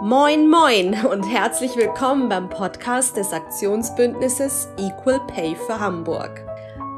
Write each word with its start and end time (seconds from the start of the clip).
Moin, 0.00 0.48
moin 0.48 0.94
und 1.06 1.24
herzlich 1.24 1.74
willkommen 1.74 2.28
beim 2.28 2.48
Podcast 2.48 3.16
des 3.16 3.32
Aktionsbündnisses 3.32 4.68
Equal 4.76 5.18
Pay 5.26 5.56
für 5.56 5.80
Hamburg. 5.80 6.44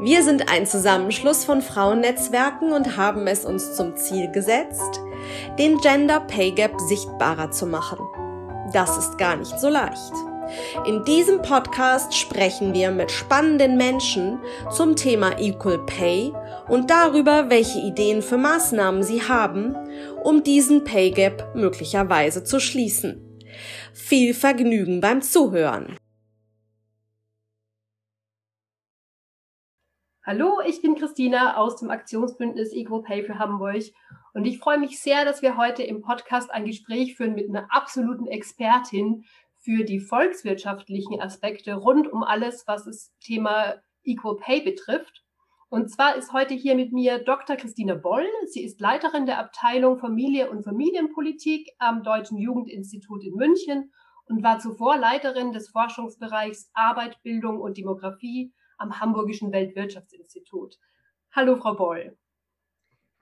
Wir 0.01 0.23
sind 0.23 0.53
ein 0.53 0.67
Zusammenschluss 0.67 1.47
von 1.47 1.63
Frauennetzwerken 1.63 2.73
und 2.73 2.99
haben 2.99 3.27
es 3.27 3.47
uns 3.47 3.75
zum 3.75 3.97
Ziel 3.97 4.31
gesetzt, 4.31 5.01
den 5.59 5.79
Gender 5.79 6.21
Pay 6.21 6.53
Gap 6.53 6.79
sichtbarer 6.79 7.51
zu 7.51 7.67
machen. 7.67 7.99
Das 8.75 8.99
ist 8.99 9.17
gar 9.17 9.37
nicht 9.37 9.59
so 9.59 9.71
leicht. 9.71 10.13
In 10.87 11.05
diesem 11.05 11.43
Podcast 11.43 12.15
sprechen 12.15 12.75
wir 12.75 12.91
mit 12.91 13.11
spannenden 13.11 13.77
Menschen 13.77 14.41
zum 14.71 14.97
Thema 14.97 15.39
Equal 15.39 15.79
Pay 15.87 16.33
und 16.69 16.91
darüber, 16.91 17.51
welche 17.51 17.79
Ideen 17.79 18.21
für 18.21 18.37
Maßnahmen 18.37 19.03
sie 19.03 19.23
haben, 19.23 19.77
um 20.25 20.43
diesen 20.43 20.85
Pay 20.85 21.11
Gap 21.11 21.55
möglicherweise 21.55 22.45
zu 22.45 22.61
schließen. 22.61 23.39
Viel 23.93 24.35
Vergnügen 24.35 25.01
beim 25.01 25.23
Zuhören. 25.23 25.97
Hallo, 30.25 30.61
ich 30.67 30.81
bin 30.83 30.95
Christina 30.95 31.57
aus 31.57 31.77
dem 31.77 31.91
Aktionsbündnis 31.91 32.73
Equal 32.73 33.03
Pay 33.03 33.25
für 33.25 33.39
Hamburg 33.39 33.83
und 34.33 34.45
ich 34.45 34.59
freue 34.59 34.79
mich 34.79 35.01
sehr, 35.01 35.25
dass 35.25 35.43
wir 35.43 35.57
heute 35.57 35.83
im 35.83 36.03
Podcast 36.03 36.51
ein 36.51 36.67
Gespräch 36.67 37.17
führen 37.17 37.35
mit 37.35 37.49
einer 37.49 37.67
absoluten 37.71 38.27
Expertin 38.27 39.25
für 39.57 39.85
die 39.85 39.99
volkswirtschaftlichen 39.99 41.21
Aspekte 41.21 41.75
rund 41.75 42.07
um 42.07 42.23
alles, 42.23 42.65
was 42.67 42.85
das 42.85 43.13
Thema 43.21 43.83
Equal 44.05 44.37
Pay 44.37 44.61
betrifft. 44.61 45.25
Und 45.71 45.89
zwar 45.89 46.17
ist 46.17 46.33
heute 46.33 46.53
hier 46.53 46.75
mit 46.75 46.93
mir 46.93 47.23
Dr. 47.23 47.55
Christine 47.55 47.97
Boll. 47.97 48.27
Sie 48.47 48.65
ist 48.65 48.81
Leiterin 48.81 49.25
der 49.25 49.39
Abteilung 49.39 49.99
Familie 49.99 50.51
und 50.51 50.65
Familienpolitik 50.65 51.71
am 51.79 52.03
Deutschen 52.03 52.39
Jugendinstitut 52.39 53.23
in 53.25 53.37
München 53.37 53.93
und 54.27 54.43
war 54.43 54.59
zuvor 54.59 54.99
Leiterin 54.99 55.53
des 55.53 55.71
Forschungsbereichs 55.71 56.71
Arbeit, 56.75 57.23
Bildung 57.23 57.61
und 57.61 57.79
Demografie 57.79 58.53
am 58.79 58.99
Hamburgischen 58.99 59.53
Weltwirtschaftsinstitut. 59.53 60.77
Hallo, 61.31 61.57
Frau 61.57 61.75
Boll. 61.75 62.19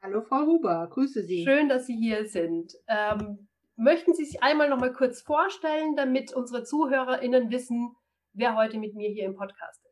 Hallo, 0.01 0.23
Frau 0.23 0.47
Huber. 0.47 0.89
Grüße 0.91 1.25
Sie. 1.25 1.45
Schön, 1.45 1.69
dass 1.69 1.87
Sie 1.87 1.97
hier 1.97 2.27
sind. 2.27 2.73
Ähm, 2.87 3.49
Möchten 3.81 4.13
Sie 4.13 4.25
sich 4.25 4.43
einmal 4.43 4.69
noch 4.69 4.81
mal 4.81 4.93
kurz 4.93 5.21
vorstellen, 5.21 5.95
damit 5.95 6.35
unsere 6.35 6.65
ZuhörerInnen 6.65 7.53
wissen, 7.53 7.95
wer 8.33 8.57
heute 8.57 8.77
mit 8.77 8.97
mir 8.97 9.09
hier 9.09 9.27
im 9.27 9.37
Podcast 9.37 9.85
ist? 9.85 9.88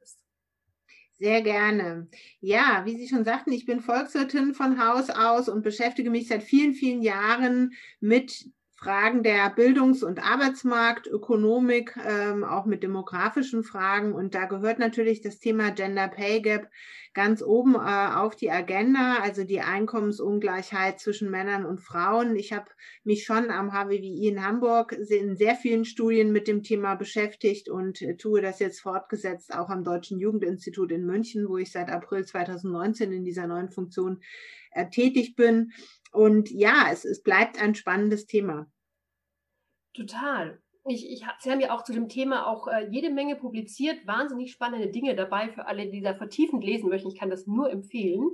Sehr 1.19 1.41
gerne. 1.43 2.09
Ja, 2.41 2.83
wie 2.85 2.97
Sie 2.97 3.09
schon 3.09 3.25
sagten, 3.25 3.51
ich 3.53 3.65
bin 3.65 3.81
Volkswirtin 3.81 4.53
von 4.55 4.79
Haus 4.85 5.09
aus 5.09 5.49
und 5.49 5.63
beschäftige 5.63 6.11
mich 6.11 6.29
seit 6.29 6.43
vielen, 6.43 6.75
vielen 6.75 7.01
Jahren 7.03 7.73
mit 8.01 8.51
Fragen 8.77 9.23
der 9.23 9.49
Bildungs- 9.51 10.03
und 10.03 10.23
Arbeitsmarktökonomik, 10.23 11.97
ähm, 12.07 12.45
auch 12.45 12.67
mit 12.67 12.83
demografischen 12.83 13.65
Fragen. 13.65 14.13
Und 14.13 14.35
da 14.35 14.45
gehört 14.45 14.79
natürlich 14.79 15.23
das 15.23 15.39
Thema 15.39 15.71
Gender 15.71 16.09
Pay 16.09 16.43
Gap 16.43 16.69
ganz 17.15 17.43
oben 17.43 17.75
äh, 17.75 17.79
auf 17.79 18.37
die 18.37 18.51
Agenda, 18.51 19.21
also 19.23 19.45
die 19.45 19.63
Einkommensungleichheit 19.63 21.01
zwischen 21.01 21.31
Männern 21.31 21.65
und 21.65 21.81
Frauen. 21.81 22.37
Ich 22.37 22.53
habe 22.53 22.67
mich 23.05 23.25
schon 23.25 23.51
am 23.51 23.73
HWWI 23.73 24.29
in 24.29 24.45
Hamburg 24.45 24.93
in 24.93 25.35
sehr 25.37 25.57
vielen 25.57 25.87
Studien 25.87 26.31
mit 26.31 26.47
dem 26.47 26.63
Thema 26.63 26.95
beschäftigt 26.95 27.71
und 27.71 28.03
äh, 28.03 28.19
tue 28.19 28.43
das 28.43 28.59
jetzt 28.59 28.81
fortgesetzt 28.81 29.55
auch 29.55 29.71
am 29.71 29.85
Deutschen 29.85 30.19
Jugendinstitut 30.19 30.93
in 30.93 31.07
München, 31.07 31.49
wo 31.49 31.57
ich 31.57 31.73
seit 31.73 31.89
April 31.89 32.27
2019 32.27 33.11
in 33.11 33.25
dieser 33.25 33.47
neuen 33.47 33.71
Funktion 33.71 34.21
äh, 34.73 34.91
tätig 34.91 35.37
bin. 35.37 35.73
Und 36.13 36.51
ja, 36.51 36.89
es, 36.91 37.05
es 37.05 37.23
bleibt 37.23 37.61
ein 37.61 37.75
spannendes 37.75 38.27
Thema. 38.27 38.67
Total. 39.95 40.61
Ich, 40.89 41.11
ich, 41.11 41.25
Sie 41.41 41.51
haben 41.51 41.61
ja 41.61 41.75
auch 41.75 41.83
zu 41.83 41.93
dem 41.93 42.09
Thema 42.09 42.47
auch 42.47 42.69
äh, 42.69 42.89
jede 42.91 43.11
Menge 43.11 43.37
publiziert, 43.37 44.07
wahnsinnig 44.07 44.53
spannende 44.53 44.89
Dinge 44.89 45.17
dabei 45.17 45.49
für 45.49 45.67
alle, 45.67 45.91
die 45.91 46.01
da 46.01 46.15
vertiefend 46.15 46.63
lesen 46.63 46.89
möchten. 46.89 47.09
Ich 47.09 47.19
kann 47.19 47.31
das 47.31 47.47
nur 47.47 47.71
empfehlen. 47.71 48.31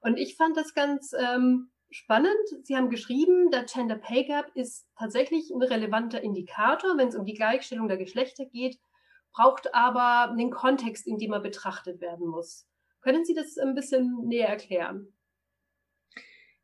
Und 0.00 0.18
ich 0.18 0.36
fand 0.36 0.56
das 0.56 0.74
ganz 0.74 1.12
ähm, 1.12 1.70
spannend. 1.90 2.34
Sie 2.62 2.76
haben 2.76 2.90
geschrieben, 2.90 3.50
der 3.50 3.64
Gender 3.64 3.96
Pay 3.96 4.24
Gap 4.24 4.50
ist 4.54 4.86
tatsächlich 4.98 5.50
ein 5.50 5.62
relevanter 5.62 6.22
Indikator, 6.22 6.96
wenn 6.96 7.08
es 7.08 7.16
um 7.16 7.24
die 7.24 7.34
Gleichstellung 7.34 7.88
der 7.88 7.98
Geschlechter 7.98 8.46
geht, 8.46 8.78
braucht 9.32 9.74
aber 9.74 10.30
einen 10.30 10.50
Kontext, 10.50 11.06
in 11.06 11.18
dem 11.18 11.32
er 11.32 11.40
betrachtet 11.40 12.00
werden 12.00 12.26
muss. 12.26 12.66
Können 13.00 13.24
Sie 13.24 13.34
das 13.34 13.58
ein 13.58 13.74
bisschen 13.74 14.26
näher 14.26 14.48
erklären? 14.48 15.13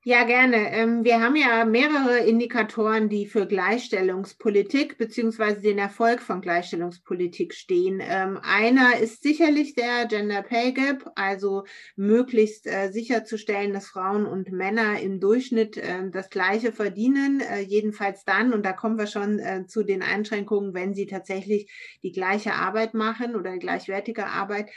Ja, 0.03 0.25
gerne. 0.25 0.71
Ähm, 0.72 1.05
wir 1.05 1.21
haben 1.21 1.37
ja 1.37 1.66
mehrere 1.66 2.21
Indikatoren, 2.21 3.11
die 3.11 3.27
für 3.27 3.47
Gleichstellungspolitik 3.47 4.97
beziehungsweise 4.97 5.61
den 5.61 5.77
Erfolg 5.77 6.22
von 6.22 6.41
Gleichstellungspolitik 6.41 7.53
stehen. 7.53 8.00
Ähm, 8.03 8.39
einer 8.43 8.97
ist 8.99 9.22
sicherlich 9.22 9.75
der 9.75 10.06
Gender 10.06 10.41
Pay 10.41 10.72
Gap, 10.72 11.10
also 11.16 11.65
möglichst 11.97 12.66
äh, 12.66 12.91
sicherzustellen, 12.91 13.75
dass 13.75 13.89
Frauen 13.89 14.25
und 14.25 14.50
Männer 14.50 14.99
im 15.00 15.21
Durchschnitt 15.21 15.77
äh, 15.77 16.09
das 16.10 16.31
Gleiche 16.31 16.72
verdienen, 16.72 17.41
äh, 17.43 17.60
jedenfalls 17.60 18.25
dann, 18.25 18.55
und 18.55 18.65
da 18.65 18.72
kommen 18.72 18.97
wir 18.97 19.06
schon 19.06 19.39
zu 19.66 19.83
den 19.83 20.03
Einschränkungen, 20.03 20.72
wenn 20.72 20.94
sie 20.94 21.06
tatsächlich 21.06 21.71
die 22.03 22.12
gleiche 22.12 22.55
Arbeit 22.55 22.94
machen 22.94 23.37
oder 23.37 23.59
gleichwertige 23.59 24.27
Arbeit, 24.27 24.71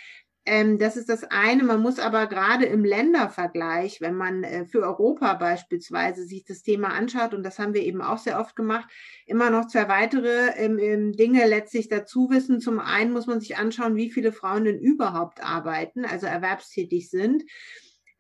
ähm, 0.46 0.78
das 0.78 0.98
ist 0.98 1.08
das 1.08 1.24
eine. 1.24 1.64
Man 1.64 1.82
muss 1.82 2.00
aber 2.00 2.28
gerade 2.28 2.66
im 2.66 2.84
Ländervergleich, 2.84 4.02
wenn 4.02 4.16
man 4.16 4.44
äh, 4.44 4.66
für 4.66 4.82
Europa 4.82 5.34
beispielsweise 5.36 6.26
sich 6.26 6.44
das 6.44 6.64
Thema 6.64 6.90
anschaut, 6.90 7.34
und 7.34 7.44
das 7.44 7.60
haben 7.60 7.74
wir 7.74 7.84
eben 7.84 8.02
auch 8.02 8.18
sehr 8.18 8.40
oft 8.40 8.56
gemacht, 8.56 8.90
immer 9.26 9.50
noch 9.50 9.68
zwei 9.68 9.88
weitere 9.88 10.50
ähm, 10.58 10.80
ähm, 10.80 11.14
Dinge 11.14 11.48
letztlich 11.48 11.88
dazu 11.88 12.30
wissen. 12.30 12.60
Zum 12.60 12.80
einen 12.80 13.14
muss 13.14 13.26
man 13.26 13.40
sich 13.40 13.58
anschauen, 13.58 13.96
wie 13.96 14.12
viele 14.12 14.34
Frauen 14.34 14.66
denn 14.66 14.80
überhaupt 14.80 15.42
arbeiten, 15.42 16.04
also 16.04 16.28
erwerbstätig 16.28 17.10
sind. 17.10 17.44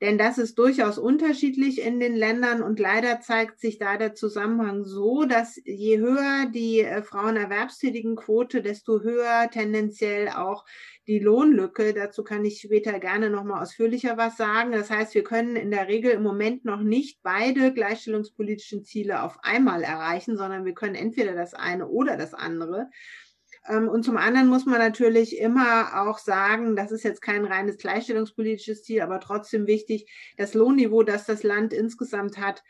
Denn 0.03 0.17
das 0.17 0.37
ist 0.37 0.59
durchaus 0.59 0.97
unterschiedlich 0.97 1.81
in 1.81 2.01
den 2.01 2.13
Ländern 2.13 2.61
und 2.61 2.77
leider 2.77 3.21
zeigt 3.21 3.61
sich 3.61 3.77
da 3.77 3.95
der 3.95 4.15
Zusammenhang 4.15 4.83
so, 4.83 5.23
dass 5.23 5.57
je 5.63 5.97
höher 5.97 6.45
die 6.53 6.81
äh, 6.81 7.03
Frauenerwerbstätigenquote, 7.03 8.61
desto 8.61 8.99
höher 8.99 9.49
tendenziell 9.49 10.27
auch 10.27 10.65
die 11.07 11.19
Lohnlücke. 11.19 11.93
Dazu 11.93 12.23
kann 12.23 12.45
ich 12.45 12.61
später 12.61 12.99
gerne 12.99 13.29
nochmal 13.29 13.61
ausführlicher 13.61 14.17
was 14.17 14.37
sagen. 14.37 14.71
Das 14.71 14.89
heißt, 14.89 15.15
wir 15.15 15.23
können 15.23 15.55
in 15.55 15.71
der 15.71 15.87
Regel 15.87 16.11
im 16.11 16.23
Moment 16.23 16.65
noch 16.65 16.81
nicht 16.81 17.21
beide 17.23 17.73
gleichstellungspolitischen 17.73 18.83
Ziele 18.83 19.23
auf 19.23 19.37
einmal 19.43 19.83
erreichen, 19.83 20.37
sondern 20.37 20.65
wir 20.65 20.73
können 20.73 20.95
entweder 20.95 21.33
das 21.33 21.53
eine 21.53 21.87
oder 21.87 22.17
das 22.17 22.33
andere. 22.33 22.89
Ähm, 23.67 23.87
und 23.87 24.03
zum 24.03 24.17
anderen 24.17 24.47
muss 24.47 24.65
man 24.65 24.79
natürlich 24.79 25.37
immer 25.37 26.01
auch 26.07 26.17
sagen, 26.17 26.75
das 26.75 26.91
ist 26.91 27.03
jetzt 27.03 27.21
kein 27.21 27.45
reines 27.45 27.77
gleichstellungspolitisches 27.77 28.83
Ziel, 28.83 29.01
aber 29.01 29.19
trotzdem 29.19 29.67
wichtig, 29.67 30.11
das 30.37 30.53
Lohnniveau, 30.53 31.03
das 31.03 31.25
das 31.25 31.43
Land 31.43 31.73
insgesamt 31.73 32.37
hat, 32.37 32.63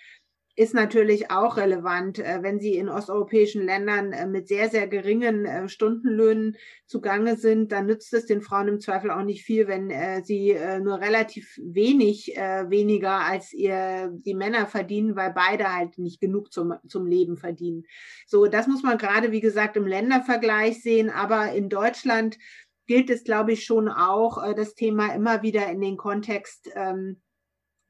ist 0.56 0.76
natürlich 0.76 1.32
auch 1.32 1.58
relevant, 1.58 2.20
äh, 2.20 2.44
wenn 2.44 2.60
Sie 2.60 2.76
in 2.76 2.88
osteuropäischen 2.88 3.66
Ländern 3.66 4.14
äh, 4.14 4.28
mit 4.28 4.48
sehr, 4.48 4.70
sehr 4.70 4.88
geringen 4.88 5.46
äh, 5.46 5.68
Stundenlöhnen 5.68 6.58
zugange 6.86 7.38
sind, 7.38 7.72
dann 7.72 7.88
nützt 7.88 8.14
es 8.14 8.28
den 8.28 8.42
Frauen 8.42 8.68
im 8.68 8.80
Zweifel 8.80 9.10
auch 9.10 9.24
nicht 9.24 9.44
viel, 9.44 9.68
wenn 9.68 9.90
sie 10.24 10.56
nur 10.84 11.00
relativ 11.00 11.58
wenig 11.58 12.28
weniger 12.38 13.22
als 13.22 13.52
ihr, 13.52 14.12
die 14.14 14.36
Männer 14.36 14.68
verdienen, 14.68 15.16
weil 15.16 15.34
beide 15.34 15.76
halt 15.76 15.98
nicht 15.98 16.20
genug 16.20 16.52
zum, 16.52 16.76
zum 16.88 17.08
Leben 17.08 17.36
verdienen. 17.36 17.86
So, 18.28 18.46
das 18.46 18.68
muss 18.68 18.84
man 18.84 19.00
gerade, 19.00 19.32
wie 19.32 19.42
gesagt, 19.42 19.76
im 19.76 19.88
Ländervergleich 19.88 20.84
sehen, 20.84 21.10
aber 21.10 21.54
in 21.54 21.68
Deutschland 21.68 22.38
gilt 22.86 23.10
es, 23.10 23.24
glaube 23.24 23.54
ich, 23.54 23.66
schon 23.66 23.90
auch, 23.90 24.54
das 24.54 24.76
Thema 24.76 25.16
immer 25.16 25.42
wieder 25.42 25.68
in 25.72 25.82
den 25.82 25.98
Kontext 25.98 26.70
ähm, 26.76 27.22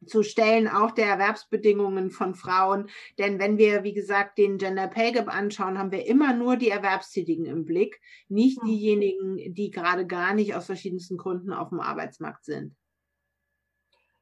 zu 0.05 0.23
stellen, 0.23 0.67
auch 0.67 0.91
der 0.91 1.07
Erwerbsbedingungen 1.07 2.11
von 2.11 2.35
Frauen. 2.35 2.89
Denn 3.17 3.39
wenn 3.39 3.57
wir, 3.57 3.83
wie 3.83 3.93
gesagt, 3.93 4.37
den 4.37 4.57
Gender 4.57 4.87
Pay 4.87 5.13
Gap 5.13 5.27
anschauen, 5.27 5.77
haben 5.77 5.91
wir 5.91 6.05
immer 6.05 6.33
nur 6.33 6.57
die 6.57 6.69
Erwerbstätigen 6.69 7.45
im 7.45 7.65
Blick, 7.65 7.99
nicht 8.27 8.61
hm. 8.61 8.67
diejenigen, 8.67 9.53
die 9.53 9.71
gerade 9.71 10.05
gar 10.05 10.33
nicht 10.33 10.55
aus 10.55 10.65
verschiedensten 10.65 11.17
Gründen 11.17 11.53
auf 11.53 11.69
dem 11.69 11.79
Arbeitsmarkt 11.79 12.45
sind. 12.45 12.75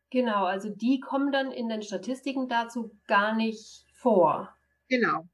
Genau, 0.09 0.43
also 0.43 0.69
die 0.69 0.99
kommen 0.99 1.31
dann 1.31 1.51
in 1.51 1.69
den 1.69 1.81
Statistiken 1.81 2.49
dazu 2.49 2.91
gar 3.07 3.33
nicht 3.33 3.85
vor. 3.93 4.53
Genau. 4.89 5.25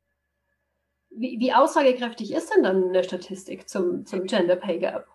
Wie, 1.09 1.39
wie 1.39 1.53
aussagekräftig 1.53 2.31
ist 2.31 2.53
denn 2.53 2.63
dann 2.63 2.89
eine 2.89 3.03
Statistik 3.03 3.67
zum, 3.67 4.05
zum 4.05 4.25
Gender 4.25 4.55
Pay 4.55 4.79
Gap? 4.79 5.07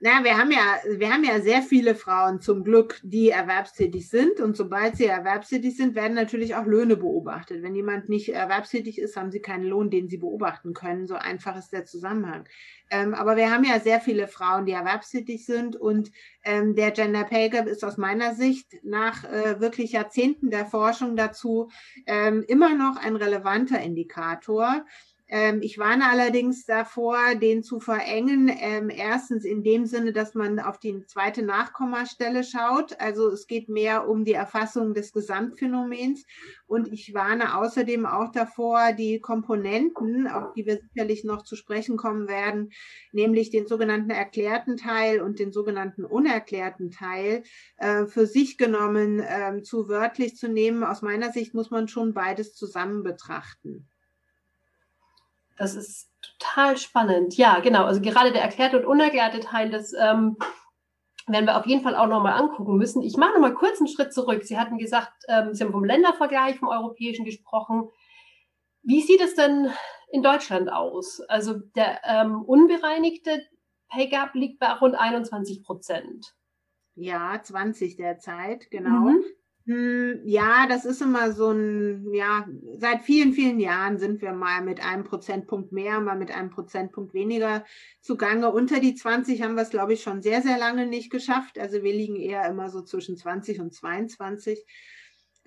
Na, 0.00 0.22
wir 0.22 0.38
haben 0.38 0.52
ja, 0.52 0.76
wir 0.96 1.12
haben 1.12 1.24
ja 1.24 1.40
sehr 1.40 1.60
viele 1.60 1.96
Frauen 1.96 2.40
zum 2.40 2.62
Glück, 2.62 3.00
die 3.02 3.30
erwerbstätig 3.30 4.08
sind. 4.08 4.38
Und 4.38 4.56
sobald 4.56 4.96
sie 4.96 5.06
erwerbstätig 5.06 5.76
sind, 5.76 5.96
werden 5.96 6.14
natürlich 6.14 6.54
auch 6.54 6.66
Löhne 6.66 6.96
beobachtet. 6.96 7.64
Wenn 7.64 7.74
jemand 7.74 8.08
nicht 8.08 8.28
erwerbstätig 8.28 9.00
ist, 9.00 9.16
haben 9.16 9.32
sie 9.32 9.40
keinen 9.40 9.64
Lohn, 9.64 9.90
den 9.90 10.08
sie 10.08 10.18
beobachten 10.18 10.72
können. 10.72 11.08
So 11.08 11.16
einfach 11.16 11.56
ist 11.56 11.72
der 11.72 11.84
Zusammenhang. 11.84 12.44
Ähm, 12.90 13.12
aber 13.12 13.36
wir 13.36 13.50
haben 13.50 13.64
ja 13.64 13.80
sehr 13.80 14.00
viele 14.00 14.28
Frauen, 14.28 14.66
die 14.66 14.72
erwerbstätig 14.72 15.44
sind. 15.44 15.74
Und 15.74 16.12
ähm, 16.44 16.76
der 16.76 16.92
Gender 16.92 17.24
Pay 17.24 17.48
Gap 17.50 17.66
ist 17.66 17.84
aus 17.84 17.96
meiner 17.96 18.36
Sicht 18.36 18.74
nach 18.84 19.24
äh, 19.24 19.58
wirklich 19.58 19.90
Jahrzehnten 19.92 20.50
der 20.50 20.66
Forschung 20.66 21.16
dazu 21.16 21.70
ähm, 22.06 22.44
immer 22.46 22.76
noch 22.76 22.98
ein 22.98 23.16
relevanter 23.16 23.80
Indikator 23.80 24.84
ich 25.60 25.76
warne 25.76 26.08
allerdings 26.08 26.64
davor, 26.64 27.34
den 27.34 27.62
zu 27.62 27.80
verengen. 27.80 28.50
Ähm, 28.60 28.88
erstens 28.88 29.44
in 29.44 29.62
dem 29.62 29.84
Sinne, 29.84 30.12
dass 30.14 30.34
man 30.34 30.58
auf 30.58 30.78
die 30.78 31.04
zweite 31.04 31.42
Nachkommastelle 31.42 32.44
schaut. 32.44 32.98
Also 32.98 33.28
es 33.28 33.46
geht 33.46 33.68
mehr 33.68 34.08
um 34.08 34.24
die 34.24 34.32
Erfassung 34.32 34.94
des 34.94 35.12
Gesamtphänomens. 35.12 36.24
Und 36.66 36.90
ich 36.90 37.12
warne 37.12 37.58
außerdem 37.58 38.06
auch 38.06 38.32
davor, 38.32 38.92
die 38.94 39.20
Komponenten, 39.20 40.28
auf 40.28 40.54
die 40.54 40.64
wir 40.64 40.78
sicherlich 40.78 41.24
noch 41.24 41.42
zu 41.42 41.56
sprechen 41.56 41.98
kommen 41.98 42.26
werden, 42.26 42.70
nämlich 43.12 43.50
den 43.50 43.66
sogenannten 43.66 44.10
erklärten 44.10 44.78
Teil 44.78 45.20
und 45.20 45.38
den 45.38 45.52
sogenannten 45.52 46.06
unerklärten 46.06 46.90
Teil, 46.90 47.42
äh, 47.76 48.06
für 48.06 48.26
sich 48.26 48.56
genommen 48.56 49.20
äh, 49.20 49.62
zu 49.62 49.88
wörtlich 49.88 50.36
zu 50.36 50.48
nehmen. 50.48 50.84
Aus 50.84 51.02
meiner 51.02 51.32
Sicht 51.32 51.52
muss 51.52 51.70
man 51.70 51.88
schon 51.88 52.14
beides 52.14 52.54
zusammen 52.54 53.02
betrachten. 53.02 53.88
Das 55.58 55.74
ist 55.74 56.10
total 56.22 56.76
spannend. 56.76 57.36
Ja, 57.36 57.60
genau. 57.60 57.84
Also 57.84 58.00
gerade 58.00 58.32
der 58.32 58.42
erklärte 58.42 58.78
und 58.78 58.86
unerklärte 58.86 59.40
Teil, 59.40 59.70
das 59.70 59.92
ähm, 59.92 60.36
werden 61.26 61.46
wir 61.46 61.58
auf 61.58 61.66
jeden 61.66 61.82
Fall 61.82 61.96
auch 61.96 62.06
nochmal 62.06 62.40
angucken 62.40 62.76
müssen. 62.76 63.02
Ich 63.02 63.16
mache 63.16 63.32
nochmal 63.32 63.54
kurz 63.54 63.78
einen 63.78 63.88
Schritt 63.88 64.12
zurück. 64.12 64.44
Sie 64.44 64.58
hatten 64.58 64.78
gesagt, 64.78 65.12
ähm, 65.28 65.52
Sie 65.52 65.62
haben 65.62 65.72
vom 65.72 65.84
Ländervergleich, 65.84 66.58
vom 66.58 66.68
europäischen 66.68 67.24
gesprochen. 67.24 67.88
Wie 68.82 69.02
sieht 69.02 69.20
es 69.20 69.34
denn 69.34 69.70
in 70.10 70.22
Deutschland 70.22 70.72
aus? 70.72 71.20
Also 71.28 71.54
der 71.76 72.00
ähm, 72.04 72.42
unbereinigte 72.42 73.42
Pay 73.90 74.08
Gap 74.08 74.34
liegt 74.34 74.58
bei 74.58 74.72
rund 74.72 74.94
21 74.94 75.62
Prozent. 75.62 76.34
Ja, 76.94 77.40
20 77.42 77.96
derzeit, 77.96 78.70
genau. 78.70 79.10
Mhm. 79.10 79.24
Hm, 79.68 80.22
ja, 80.24 80.66
das 80.66 80.86
ist 80.86 81.02
immer 81.02 81.32
so 81.32 81.50
ein, 81.50 82.14
ja, 82.14 82.46
seit 82.78 83.02
vielen, 83.02 83.34
vielen 83.34 83.60
Jahren 83.60 83.98
sind 83.98 84.22
wir 84.22 84.32
mal 84.32 84.62
mit 84.62 84.80
einem 84.82 85.04
Prozentpunkt 85.04 85.72
mehr, 85.72 86.00
mal 86.00 86.16
mit 86.16 86.30
einem 86.30 86.48
Prozentpunkt 86.48 87.12
weniger 87.12 87.66
zugange. 88.00 88.50
Unter 88.50 88.80
die 88.80 88.94
20 88.94 89.42
haben 89.42 89.56
wir 89.56 89.62
es, 89.62 89.68
glaube 89.68 89.92
ich, 89.92 90.02
schon 90.02 90.22
sehr, 90.22 90.40
sehr 90.40 90.56
lange 90.58 90.86
nicht 90.86 91.10
geschafft. 91.10 91.58
Also 91.58 91.82
wir 91.82 91.92
liegen 91.92 92.16
eher 92.16 92.46
immer 92.48 92.70
so 92.70 92.80
zwischen 92.82 93.18
20 93.18 93.60
und 93.60 93.74
22. 93.74 94.64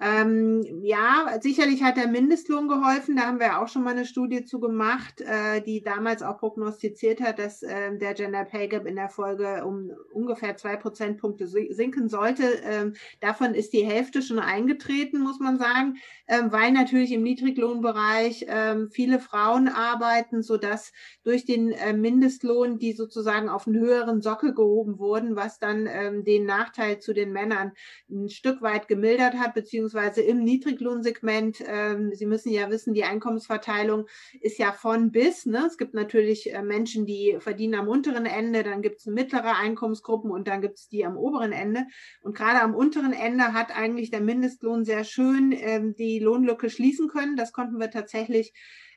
Ähm, 0.04 0.66
ja, 0.82 1.38
sicherlich 1.42 1.84
hat 1.84 1.96
der 1.96 2.08
Mindestlohn 2.08 2.68
geholfen. 2.68 3.18
Da 3.18 3.28
haben 3.28 3.40
wir 3.40 3.62
auch 3.62 3.68
schon 3.68 3.84
mal 3.84 3.92
eine 3.92 4.06
Studie 4.06 4.44
zu 4.46 4.60
gemacht, 4.60 5.22
äh, 5.22 5.62
die 5.62 5.84
damals 5.84 6.24
auch 6.24 6.40
prognostiziert 6.40 7.22
hat, 7.22 7.38
dass 7.38 7.62
äh, 7.62 7.96
der 8.00 8.16
Gender 8.16 8.44
Pay 8.44 8.68
Gap 8.68 8.88
in 8.88 8.96
der 8.96 9.10
Folge 9.10 9.64
um 9.64 9.92
ungefähr 10.12 10.58
zwei 10.58 10.76
Prozentpunkte 10.76 11.46
sinken 11.46 12.10
sollte. 12.10 12.46
Ähm, 12.64 12.94
davon 13.20 13.54
ist 13.54 13.74
die 13.74 13.86
Hälfte 13.86 14.24
schon 14.24 14.40
eingetreten, 14.40 15.20
muss 15.20 15.40
man 15.40 15.60
sagen, 15.60 15.98
ähm, 16.28 16.52
weil 16.52 16.72
natürlich 16.72 17.12
im 17.12 17.22
Niedriglohnbereich 17.22 18.48
ähm, 18.50 18.90
viele 18.90 19.20
Frauen 19.20 19.68
arbeiten, 19.68 20.42
sodass 20.42 20.94
durch 21.24 21.46
den 21.46 21.74
äh, 21.74 21.94
Mindestlohn 21.94 22.80
die 22.80 22.94
sozusagen 22.94 23.50
auf 23.50 23.68
einen 23.68 23.80
höheren 23.80 24.24
Sockel 24.24 24.56
gehoben 24.56 24.98
wurden, 24.98 25.36
was 25.36 25.60
dann 25.60 25.86
ähm, 25.88 26.24
den 26.24 26.48
Nachteil 26.48 26.98
zu 26.98 27.14
den 27.14 27.32
Männern 27.32 27.74
ein 28.10 28.30
Stück 28.30 28.64
weit 28.64 28.88
gemildert 28.88 29.36
hat, 29.36 29.54
beziehungsweise 29.54 29.91
beziehungsweise 29.92 30.22
im 30.22 30.44
Niedriglohnsegment. 30.44 31.64
Ähm, 31.66 32.14
Sie 32.14 32.26
müssen 32.26 32.52
ja 32.52 32.70
wissen, 32.70 32.94
die 32.94 33.04
Einkommensverteilung 33.04 34.08
ist 34.40 34.58
ja 34.58 34.72
von 34.72 35.12
bis. 35.12 35.46
Ne? 35.46 35.66
Es 35.68 35.78
gibt 35.78 35.94
natürlich 35.94 36.54
äh, 36.54 36.62
Menschen, 36.62 37.06
die 37.06 37.38
verdienen 37.40 37.76
am 37.76 37.88
unteren 37.88 38.26
Ende, 38.26 38.64
dann 38.64 38.82
gibt 38.82 39.00
es 39.00 39.06
mittlere 39.06 39.58
Einkommensgruppen 39.58 40.32
und 40.32 40.48
dann 40.48 40.62
gibt 40.62 40.78
es 40.78 40.88
die 40.88 41.06
am 41.06 41.18
oberen 41.18 41.52
Ende. 41.52 41.86
Und 42.22 42.36
gerade 42.36 42.62
am 42.62 42.76
unteren 42.76 43.14
Ende 43.14 43.54
hat 43.54 43.76
eigentlich 43.76 44.12
der 44.12 44.22
Mindestlohn 44.22 44.86
sehr 44.86 45.04
schön 45.04 45.52
ähm, 45.52 45.96
die 45.96 46.20
Lohnlücke 46.20 46.70
schließen 46.70 47.08
können. 47.08 47.36
Das 47.36 47.52
konnten 47.52 47.80
wir 47.80 47.92
tatsächlich 47.92 48.54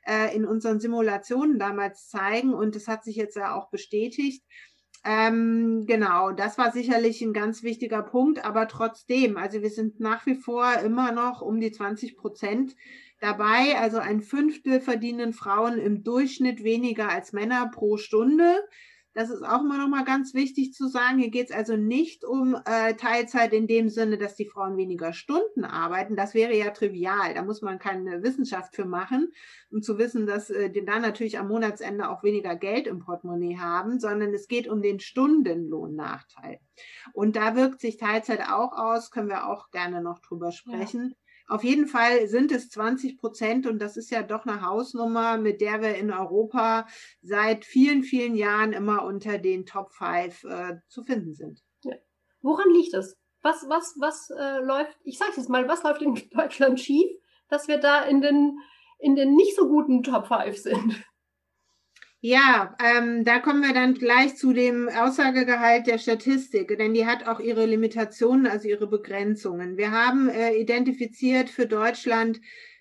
äh, 0.07 0.35
in 0.35 0.45
unseren 0.45 0.81
Simulationen 0.81 1.59
damals 1.59 2.09
zeigen 2.09 2.55
und 2.55 2.77
das 2.77 2.89
hat 2.89 3.05
sich 3.05 3.17
jetzt 3.17 3.37
ja 3.37 3.55
auch 3.55 3.71
bestätigt. 3.71 4.45
Ähm, 5.05 5.85
genau, 5.87 6.33
das 6.33 6.57
war 6.57 6.73
sicherlich 6.73 7.21
ein 7.21 7.35
ganz 7.35 7.63
wichtiger 7.63 8.03
Punkt, 8.03 8.43
aber 8.45 8.69
trotzdem, 8.69 9.37
also 9.37 9.61
wir 9.61 9.69
sind 9.69 10.01
nach 10.01 10.25
wie 10.25 10.35
vor 10.35 10.79
immer 10.83 11.13
noch 11.13 11.43
um 11.43 11.61
die 11.61 11.71
20 11.71 12.17
Prozent 12.17 12.75
dabei. 13.21 13.79
Also 13.79 13.99
ein 13.99 14.21
Fünftel 14.21 14.81
verdienen 14.81 15.33
Frauen 15.33 15.79
im 15.79 16.05
Durchschnitt 16.05 16.65
weniger 16.65 17.09
als 17.11 17.33
Männer 17.33 17.71
pro 17.73 17.97
Stunde. 17.99 18.67
Das 19.15 19.31
ist 19.31 19.43
auch 19.43 19.61
immer 19.61 19.79
noch 19.79 19.89
mal 19.89 20.05
ganz 20.05 20.35
wichtig 20.35 20.75
zu 20.75 20.89
sagen. 20.89 21.19
Hier 21.19 21.31
geht 21.31 21.51
es 21.51 21.57
also 21.57 21.77
nicht 21.77 22.25
um 22.25 22.57
äh, 22.67 22.95
Teilzeit 22.95 23.53
in 23.53 23.69
dem 23.69 23.89
Sinne, 23.89 24.19
dass 24.19 24.35
die 24.35 24.47
Frauen 24.47 24.77
weniger 24.77 25.13
Stunden 25.13 25.65
arbeiten. 25.65 26.17
Das 26.17 26.35
wäre 26.35 26.55
ja 26.57 26.71
trivial. 26.71 27.33
Da 27.35 27.43
muss 27.43 27.63
man 27.63 27.79
keine 27.79 28.25
Wissenschaft 28.25 28.75
für 28.75 28.85
machen, 28.85 29.33
um 29.71 29.83
zu 29.83 29.99
wissen, 29.99 30.27
dass 30.27 30.51
äh, 30.51 30.69
die 30.69 30.85
dann 30.85 31.03
natürlich 31.03 31.39
am 31.39 31.47
Monatsende 31.47 32.11
auch 32.11 32.25
weniger 32.25 32.57
Geld 32.57 32.89
im 32.89 32.99
Portemonnaie 32.99 33.57
haben, 33.57 34.01
sondern 34.01 34.35
es 34.35 34.49
geht 34.49 34.67
um 34.67 34.83
den 34.83 34.99
Stundenlohnnachteil. 34.99 36.59
Und 37.13 37.37
da 37.37 37.55
wirkt 37.55 37.81
sich 37.81 37.97
Teilzeit 37.97 38.41
auch 38.41 38.73
aus, 38.77 39.13
können 39.13 39.29
wir 39.29 39.47
auch 39.47 39.71
gerne 39.71 40.03
noch 40.03 40.19
drüber 40.19 40.51
sprechen. 40.51 41.11
Ja. 41.11 41.24
Auf 41.47 41.63
jeden 41.63 41.87
Fall 41.87 42.27
sind 42.27 42.53
es 42.53 42.71
20 42.71 43.19
Prozent 43.19 43.67
und 43.67 43.79
das 43.79 43.97
ist 43.97 44.11
ja 44.11 44.23
doch 44.23 44.47
eine 44.47 44.63
Hausnummer, 44.63 45.37
mit 45.37 45.61
der 45.61 45.83
wir 45.83 45.95
in 45.97 46.11
Europa 46.11 46.87
seit 47.21 47.65
vielen, 47.67 48.03
vielen 48.03 48.35
Jahren 48.35 48.73
immer 48.73 49.05
unter 49.05 49.39
den 49.39 49.67
Top 49.67 49.93
5 49.93 50.45
äh, 50.45 50.77
zu 50.89 51.03
finden 51.05 51.35
sind. 51.35 51.63
Ja. 51.83 51.97
Woran 52.41 52.71
liegt 52.73 52.95
das? 52.95 53.17
Was, 53.43 53.67
was, 53.69 53.95
was 54.01 54.31
äh, 54.31 54.65
läuft, 54.65 54.97
ich 55.05 55.19
sage 55.19 55.33
jetzt 55.37 55.51
mal, 55.51 55.69
was 55.69 55.83
läuft 55.83 56.01
in 56.01 56.15
Deutschland 56.31 56.81
schief, 56.81 57.11
dass 57.49 57.69
wir 57.69 57.77
da 57.77 58.03
in 58.05 58.23
den, 58.23 58.59
in 58.99 59.15
den 59.15 59.35
nicht 59.35 59.55
so 59.55 59.69
guten 59.69 60.03
Top 60.03 60.29
5 60.29 60.57
sind? 60.57 61.05
Ja, 62.27 62.75
ähm, 62.83 63.23
da 63.23 63.39
kommen 63.39 63.61
wir 63.61 63.75
dann 63.75 63.93
gleich 63.93 64.35
zu 64.35 64.55
dem 64.55 64.89
Aussagegehalt 64.89 65.87
der 65.87 65.99
Statistik, 65.99 66.75
denn 66.79 66.95
die 66.95 67.05
hat 67.05 67.29
auch 67.29 67.39
ihre 67.39 67.67
Limitationen, 67.67 68.47
also 68.47 68.67
ihre 68.67 68.87
Begrenzungen. 68.87 69.77
Wir 69.77 69.91
haben 69.91 70.31
äh, 70.31 70.55
identifiziert 70.55 71.51
für 71.51 71.67
Deutschland 71.67 72.41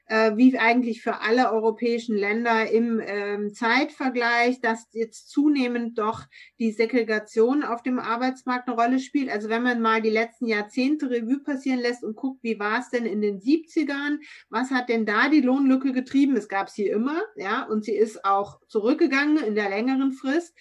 wie 0.09 0.57
eigentlich 0.57 1.01
für 1.01 1.21
alle 1.21 1.51
europäischen 1.51 2.17
Länder 2.17 2.69
im 2.69 3.01
ähm, 3.03 3.53
Zeitvergleich, 3.53 4.59
dass 4.61 4.87
jetzt 4.91 5.29
zunehmend 5.29 5.97
doch 5.97 6.23
die 6.59 6.71
Segregation 6.71 7.63
auf 7.63 7.83
dem 7.83 7.99
Arbeitsmarkt 7.99 8.67
eine 8.67 8.79
Rolle 8.79 8.99
spielt. 8.99 9.29
Also 9.29 9.49
wenn 9.49 9.63
man 9.63 9.81
mal 9.81 10.01
die 10.01 10.09
letzten 10.09 10.47
Jahrzehnte 10.47 11.09
Revue 11.09 11.39
passieren 11.39 11.79
lässt 11.79 12.03
und 12.03 12.15
guckt, 12.15 12.43
wie 12.43 12.59
war 12.59 12.79
es 12.79 12.89
denn 12.89 13.05
in 13.05 13.21
den 13.21 13.39
70ern, 13.39 14.17
was 14.49 14.71
hat 14.71 14.89
denn 14.89 15.05
da 15.05 15.29
die 15.29 15.41
Lohnlücke 15.41 15.93
getrieben? 15.93 16.35
Es 16.35 16.49
gab 16.49 16.69
sie 16.69 16.87
immer, 16.87 17.21
ja, 17.35 17.63
und 17.63 17.85
sie 17.85 17.95
ist 17.95 18.25
auch 18.25 18.59
zurückgegangen 18.67 19.37
in 19.37 19.55
der 19.55 19.69
längeren 19.69 20.11
Frist. 20.11 20.53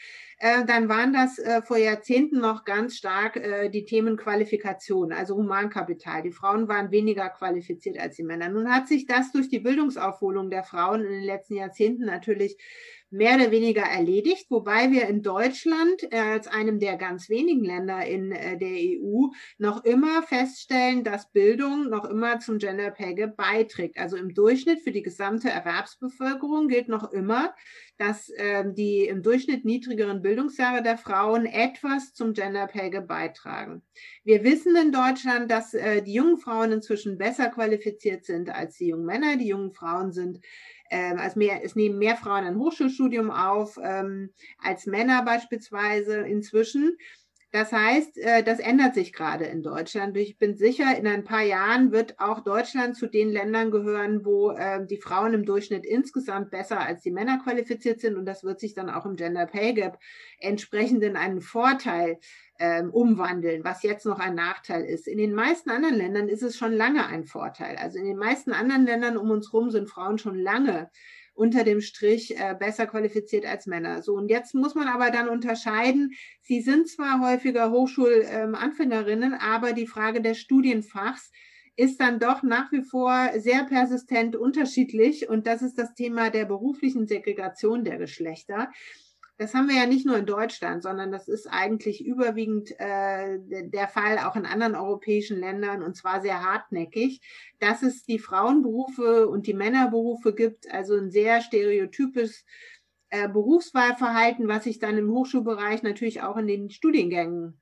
Äh, 0.44 0.64
dann 0.64 0.88
waren 0.88 1.12
das 1.12 1.38
äh, 1.38 1.62
vor 1.62 1.76
Jahrzehnten 1.76 2.40
noch 2.40 2.64
ganz 2.64 2.96
stark 2.96 3.36
äh, 3.36 3.68
die 3.68 3.84
Themen 3.84 4.16
Qualifikation, 4.16 5.12
also 5.12 5.36
Humankapital. 5.36 6.22
Die 6.22 6.32
Frauen 6.32 6.66
waren 6.66 6.90
weniger 6.90 7.28
qualifiziert 7.28 7.96
als 7.96 8.16
die 8.16 8.24
Männer. 8.24 8.48
Nun 8.48 8.68
hat 8.68 8.88
sich 8.88 9.06
das 9.06 9.30
durch 9.30 9.48
die 9.48 9.60
Bildungsaufholung 9.60 10.50
der 10.50 10.64
Frauen 10.64 11.04
in 11.04 11.12
den 11.12 11.22
letzten 11.22 11.54
Jahrzehnten 11.54 12.06
natürlich 12.06 12.56
mehr 13.12 13.36
oder 13.36 13.50
weniger 13.50 13.82
erledigt, 13.82 14.46
wobei 14.50 14.90
wir 14.90 15.06
in 15.06 15.22
Deutschland 15.22 16.02
äh, 16.10 16.18
als 16.18 16.48
einem 16.48 16.80
der 16.80 16.96
ganz 16.96 17.28
wenigen 17.28 17.62
Länder 17.62 18.04
in 18.06 18.32
äh, 18.32 18.56
der 18.56 18.70
EU 18.70 19.28
noch 19.58 19.84
immer 19.84 20.22
feststellen, 20.22 21.04
dass 21.04 21.30
Bildung 21.30 21.90
noch 21.90 22.06
immer 22.06 22.40
zum 22.40 22.58
Gender 22.58 22.90
Pay 22.90 23.14
Gap 23.14 23.36
beiträgt. 23.36 23.98
Also 23.98 24.16
im 24.16 24.32
Durchschnitt 24.32 24.80
für 24.80 24.92
die 24.92 25.02
gesamte 25.02 25.50
Erwerbsbevölkerung 25.50 26.68
gilt 26.68 26.88
noch 26.88 27.12
immer, 27.12 27.54
dass 27.98 28.30
äh, 28.30 28.64
die 28.72 29.04
im 29.04 29.22
Durchschnitt 29.22 29.66
niedrigeren 29.66 30.22
Bildungsjahre 30.22 30.82
der 30.82 30.96
Frauen 30.96 31.44
etwas 31.44 32.14
zum 32.14 32.32
Gender 32.32 32.66
Pay 32.66 32.90
Gap 32.90 33.08
beitragen. 33.08 33.82
Wir 34.24 34.42
wissen 34.42 34.74
in 34.74 34.90
Deutschland, 34.90 35.50
dass 35.50 35.74
äh, 35.74 36.02
die 36.02 36.14
jungen 36.14 36.38
Frauen 36.38 36.72
inzwischen 36.72 37.18
besser 37.18 37.50
qualifiziert 37.50 38.24
sind 38.24 38.48
als 38.48 38.78
die 38.78 38.88
jungen 38.88 39.04
Männer. 39.04 39.36
Die 39.36 39.48
jungen 39.48 39.72
Frauen 39.72 40.12
sind 40.12 40.40
ähm, 40.92 41.18
also 41.18 41.38
mehr, 41.38 41.64
es 41.64 41.74
nehmen 41.74 41.98
mehr 41.98 42.16
Frauen 42.16 42.44
ein 42.44 42.58
Hochschulstudium 42.58 43.30
auf 43.30 43.78
ähm, 43.82 44.30
als 44.58 44.86
Männer 44.86 45.24
beispielsweise 45.24 46.18
inzwischen. 46.18 46.96
Das 47.52 47.70
heißt, 47.70 48.16
äh, 48.16 48.42
das 48.42 48.60
ändert 48.60 48.94
sich 48.94 49.12
gerade 49.12 49.44
in 49.44 49.62
Deutschland. 49.62 50.16
Ich 50.16 50.38
bin 50.38 50.56
sicher, 50.56 50.96
in 50.96 51.06
ein 51.06 51.22
paar 51.22 51.42
Jahren 51.42 51.92
wird 51.92 52.18
auch 52.18 52.40
Deutschland 52.40 52.96
zu 52.96 53.06
den 53.06 53.28
Ländern 53.30 53.70
gehören, 53.70 54.24
wo 54.24 54.52
äh, 54.52 54.86
die 54.86 54.96
Frauen 54.96 55.34
im 55.34 55.44
Durchschnitt 55.44 55.84
insgesamt 55.84 56.50
besser 56.50 56.80
als 56.80 57.02
die 57.02 57.10
Männer 57.10 57.40
qualifiziert 57.44 58.00
sind. 58.00 58.16
Und 58.16 58.24
das 58.24 58.42
wird 58.42 58.58
sich 58.58 58.72
dann 58.72 58.88
auch 58.88 59.04
im 59.04 59.16
Gender 59.16 59.44
Pay 59.44 59.74
Gap 59.74 59.98
entsprechend 60.38 61.02
in 61.04 61.14
einen 61.14 61.42
Vorteil 61.42 62.20
ähm, 62.58 62.90
umwandeln, 62.90 63.64
was 63.64 63.82
jetzt 63.82 64.06
noch 64.06 64.18
ein 64.18 64.34
Nachteil 64.34 64.86
ist. 64.86 65.06
In 65.06 65.18
den 65.18 65.34
meisten 65.34 65.68
anderen 65.68 65.96
Ländern 65.96 66.28
ist 66.28 66.42
es 66.42 66.56
schon 66.56 66.72
lange 66.72 67.06
ein 67.06 67.24
Vorteil. 67.24 67.76
Also 67.76 67.98
in 67.98 68.06
den 68.06 68.16
meisten 68.16 68.52
anderen 68.52 68.86
Ländern 68.86 69.18
um 69.18 69.30
uns 69.30 69.52
herum 69.52 69.70
sind 69.70 69.90
Frauen 69.90 70.16
schon 70.16 70.38
lange 70.38 70.88
unter 71.34 71.64
dem 71.64 71.80
Strich 71.80 72.38
äh, 72.38 72.54
besser 72.58 72.86
qualifiziert 72.86 73.46
als 73.46 73.66
Männer. 73.66 74.02
So, 74.02 74.14
und 74.14 74.28
jetzt 74.28 74.54
muss 74.54 74.74
man 74.74 74.88
aber 74.88 75.10
dann 75.10 75.28
unterscheiden, 75.28 76.12
sie 76.40 76.60
sind 76.60 76.88
zwar 76.88 77.20
häufiger 77.20 77.70
Hochschulanfängerinnen, 77.70 79.32
ähm, 79.32 79.38
aber 79.40 79.72
die 79.72 79.86
Frage 79.86 80.20
des 80.20 80.38
Studienfachs 80.38 81.30
ist 81.76 82.00
dann 82.00 82.18
doch 82.18 82.42
nach 82.42 82.70
wie 82.70 82.82
vor 82.82 83.30
sehr 83.36 83.64
persistent 83.64 84.36
unterschiedlich. 84.36 85.28
Und 85.28 85.46
das 85.46 85.62
ist 85.62 85.78
das 85.78 85.94
Thema 85.94 86.30
der 86.30 86.44
beruflichen 86.44 87.06
Segregation 87.06 87.84
der 87.84 87.96
Geschlechter. 87.96 88.70
Das 89.38 89.54
haben 89.54 89.68
wir 89.68 89.76
ja 89.76 89.86
nicht 89.86 90.06
nur 90.06 90.18
in 90.18 90.26
Deutschland, 90.26 90.82
sondern 90.82 91.10
das 91.10 91.26
ist 91.26 91.46
eigentlich 91.46 92.04
überwiegend 92.04 92.70
äh, 92.78 93.38
der 93.40 93.88
Fall 93.88 94.18
auch 94.18 94.36
in 94.36 94.46
anderen 94.46 94.74
europäischen 94.74 95.40
Ländern 95.40 95.82
und 95.82 95.96
zwar 95.96 96.20
sehr 96.20 96.42
hartnäckig, 96.42 97.20
dass 97.58 97.82
es 97.82 98.04
die 98.04 98.18
Frauenberufe 98.18 99.28
und 99.28 99.46
die 99.46 99.54
Männerberufe 99.54 100.34
gibt, 100.34 100.70
also 100.70 100.96
ein 100.96 101.10
sehr 101.10 101.40
stereotypes 101.40 102.44
äh, 103.08 103.28
Berufswahlverhalten, 103.28 104.48
was 104.48 104.64
sich 104.64 104.78
dann 104.78 104.98
im 104.98 105.10
Hochschulbereich 105.10 105.82
natürlich 105.82 106.22
auch 106.22 106.36
in 106.36 106.46
den 106.46 106.70
Studiengängen 106.70 107.61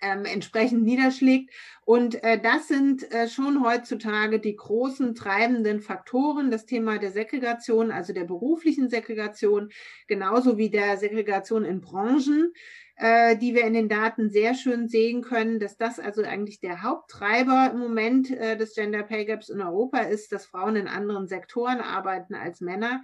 ähm, 0.00 0.24
entsprechend 0.24 0.82
niederschlägt. 0.84 1.50
Und 1.84 2.22
äh, 2.22 2.40
das 2.40 2.68
sind 2.68 3.10
äh, 3.12 3.28
schon 3.28 3.64
heutzutage 3.64 4.40
die 4.40 4.56
großen 4.56 5.14
treibenden 5.14 5.80
Faktoren, 5.80 6.50
das 6.50 6.66
Thema 6.66 6.98
der 6.98 7.10
Segregation, 7.10 7.90
also 7.90 8.12
der 8.12 8.24
beruflichen 8.24 8.88
Segregation, 8.88 9.70
genauso 10.06 10.58
wie 10.58 10.70
der 10.70 10.96
Segregation 10.96 11.64
in 11.64 11.80
Branchen, 11.80 12.52
äh, 12.96 13.36
die 13.36 13.54
wir 13.54 13.64
in 13.64 13.74
den 13.74 13.88
Daten 13.88 14.30
sehr 14.30 14.54
schön 14.54 14.88
sehen 14.88 15.22
können, 15.22 15.60
dass 15.60 15.76
das 15.76 15.98
also 15.98 16.22
eigentlich 16.22 16.60
der 16.60 16.82
Haupttreiber 16.82 17.70
im 17.72 17.78
Moment 17.78 18.30
äh, 18.30 18.56
des 18.56 18.74
Gender 18.74 19.02
Pay 19.02 19.26
Gaps 19.26 19.48
in 19.48 19.60
Europa 19.60 19.98
ist, 19.98 20.32
dass 20.32 20.46
Frauen 20.46 20.76
in 20.76 20.88
anderen 20.88 21.28
Sektoren 21.28 21.80
arbeiten 21.80 22.34
als 22.34 22.60
Männer 22.60 23.02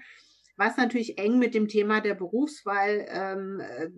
was 0.56 0.76
natürlich 0.76 1.18
eng 1.18 1.38
mit 1.38 1.54
dem 1.54 1.68
Thema 1.68 2.00
der 2.00 2.14
Berufswahl 2.14 3.06
ähm, 3.08 3.60
äh, 3.60 3.88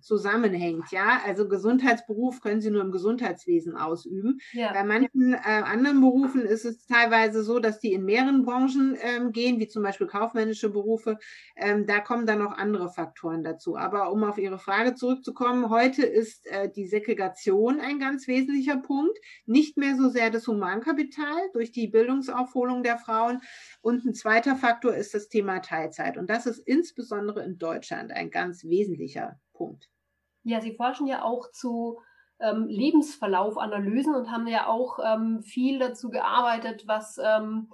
zusammenhängt. 0.00 0.90
Ja, 0.90 1.20
also 1.24 1.48
Gesundheitsberuf 1.48 2.40
können 2.40 2.60
Sie 2.60 2.70
nur 2.70 2.82
im 2.82 2.92
Gesundheitswesen 2.92 3.76
ausüben. 3.76 4.38
Ja. 4.52 4.72
Bei 4.72 4.84
manchen 4.84 5.32
äh, 5.32 5.38
anderen 5.38 6.00
Berufen 6.00 6.42
ist 6.42 6.64
es 6.64 6.86
teilweise 6.86 7.42
so, 7.42 7.60
dass 7.60 7.80
die 7.80 7.92
in 7.92 8.04
mehreren 8.04 8.44
Branchen 8.44 8.96
ähm, 9.00 9.32
gehen, 9.32 9.58
wie 9.58 9.68
zum 9.68 9.82
Beispiel 9.82 10.06
kaufmännische 10.06 10.68
Berufe. 10.70 11.18
Ähm, 11.56 11.86
da 11.86 12.00
kommen 12.00 12.26
dann 12.26 12.40
noch 12.40 12.52
andere 12.52 12.90
Faktoren 12.90 13.42
dazu. 13.42 13.76
Aber 13.76 14.12
um 14.12 14.22
auf 14.24 14.38
Ihre 14.38 14.58
Frage 14.58 14.94
zurückzukommen, 14.94 15.70
heute 15.70 16.04
ist 16.04 16.46
äh, 16.46 16.70
die 16.70 16.86
Segregation 16.86 17.80
ein 17.80 17.98
ganz 17.98 18.28
wesentlicher 18.28 18.76
Punkt. 18.76 19.18
Nicht 19.46 19.78
mehr 19.78 19.96
so 19.96 20.08
sehr 20.10 20.30
das 20.30 20.46
Humankapital 20.46 21.50
durch 21.54 21.72
die 21.72 21.88
Bildungsaufholung 21.88 22.82
der 22.82 22.98
Frauen. 22.98 23.40
Und 23.80 24.04
ein 24.04 24.14
zweiter 24.14 24.56
Faktor 24.56 24.94
ist 24.94 25.14
das 25.14 25.28
Thema 25.28 25.60
Teilzeit. 25.60 26.01
Gesundheit. 26.02 26.18
Und 26.18 26.30
das 26.30 26.46
ist 26.46 26.58
insbesondere 26.58 27.42
in 27.44 27.58
Deutschland 27.58 28.12
ein 28.12 28.30
ganz 28.30 28.64
wesentlicher 28.64 29.40
Punkt. 29.52 29.88
Ja, 30.44 30.60
Sie 30.60 30.74
forschen 30.74 31.06
ja 31.06 31.22
auch 31.22 31.50
zu 31.52 32.00
ähm, 32.40 32.66
Lebensverlaufanalysen 32.66 34.14
und 34.14 34.30
haben 34.30 34.46
ja 34.48 34.66
auch 34.66 34.98
ähm, 35.04 35.42
viel 35.42 35.78
dazu 35.78 36.10
gearbeitet, 36.10 36.84
was, 36.86 37.18
ähm, 37.22 37.70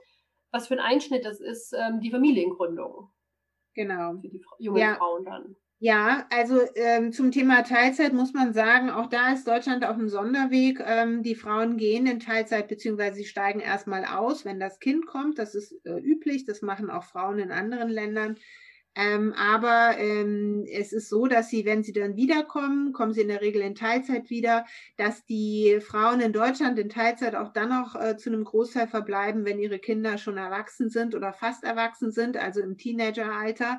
was 0.50 0.68
für 0.68 0.74
ein 0.74 0.80
Einschnitt 0.80 1.24
das 1.24 1.40
ist, 1.40 1.72
ähm, 1.72 2.00
die 2.00 2.10
Familiengründung. 2.10 3.10
Genau. 3.74 4.20
Für 4.20 4.28
die 4.28 4.42
jungen 4.58 4.80
ja. 4.80 4.96
Frauen 4.96 5.24
dann. 5.24 5.56
Ja, 5.80 6.26
also 6.30 6.60
ähm, 6.74 7.12
zum 7.12 7.30
Thema 7.30 7.62
Teilzeit 7.62 8.12
muss 8.12 8.32
man 8.32 8.52
sagen, 8.52 8.90
auch 8.90 9.06
da 9.06 9.32
ist 9.32 9.46
Deutschland 9.46 9.84
auf 9.84 9.94
einem 9.96 10.08
Sonderweg. 10.08 10.80
Ähm, 10.84 11.22
die 11.22 11.36
Frauen 11.36 11.76
gehen 11.76 12.06
in 12.06 12.18
Teilzeit 12.18 12.66
beziehungsweise 12.66 13.16
sie 13.18 13.24
steigen 13.24 13.60
erstmal 13.60 14.04
aus, 14.04 14.44
wenn 14.44 14.58
das 14.58 14.80
Kind 14.80 15.06
kommt. 15.06 15.38
Das 15.38 15.54
ist 15.54 15.72
äh, 15.86 16.00
üblich, 16.00 16.44
das 16.44 16.62
machen 16.62 16.90
auch 16.90 17.04
Frauen 17.04 17.38
in 17.38 17.52
anderen 17.52 17.90
Ländern. 17.90 18.38
Ähm, 18.96 19.32
aber 19.34 19.96
ähm, 19.98 20.66
es 20.68 20.92
ist 20.92 21.08
so, 21.08 21.28
dass 21.28 21.48
sie, 21.48 21.64
wenn 21.64 21.84
sie 21.84 21.92
dann 21.92 22.16
wiederkommen, 22.16 22.92
kommen 22.92 23.12
sie 23.12 23.20
in 23.20 23.28
der 23.28 23.40
Regel 23.40 23.62
in 23.62 23.76
Teilzeit 23.76 24.30
wieder, 24.30 24.66
dass 24.96 25.24
die 25.26 25.78
Frauen 25.80 26.20
in 26.20 26.32
Deutschland 26.32 26.80
in 26.80 26.88
Teilzeit 26.88 27.36
auch 27.36 27.52
dann 27.52 27.68
noch 27.68 27.94
äh, 27.94 28.16
zu 28.16 28.30
einem 28.30 28.42
Großteil 28.42 28.88
verbleiben, 28.88 29.44
wenn 29.44 29.60
ihre 29.60 29.78
Kinder 29.78 30.18
schon 30.18 30.38
erwachsen 30.38 30.90
sind 30.90 31.14
oder 31.14 31.32
fast 31.32 31.62
erwachsen 31.62 32.10
sind, 32.10 32.36
also 32.36 32.60
im 32.60 32.76
Teenageralter. 32.76 33.78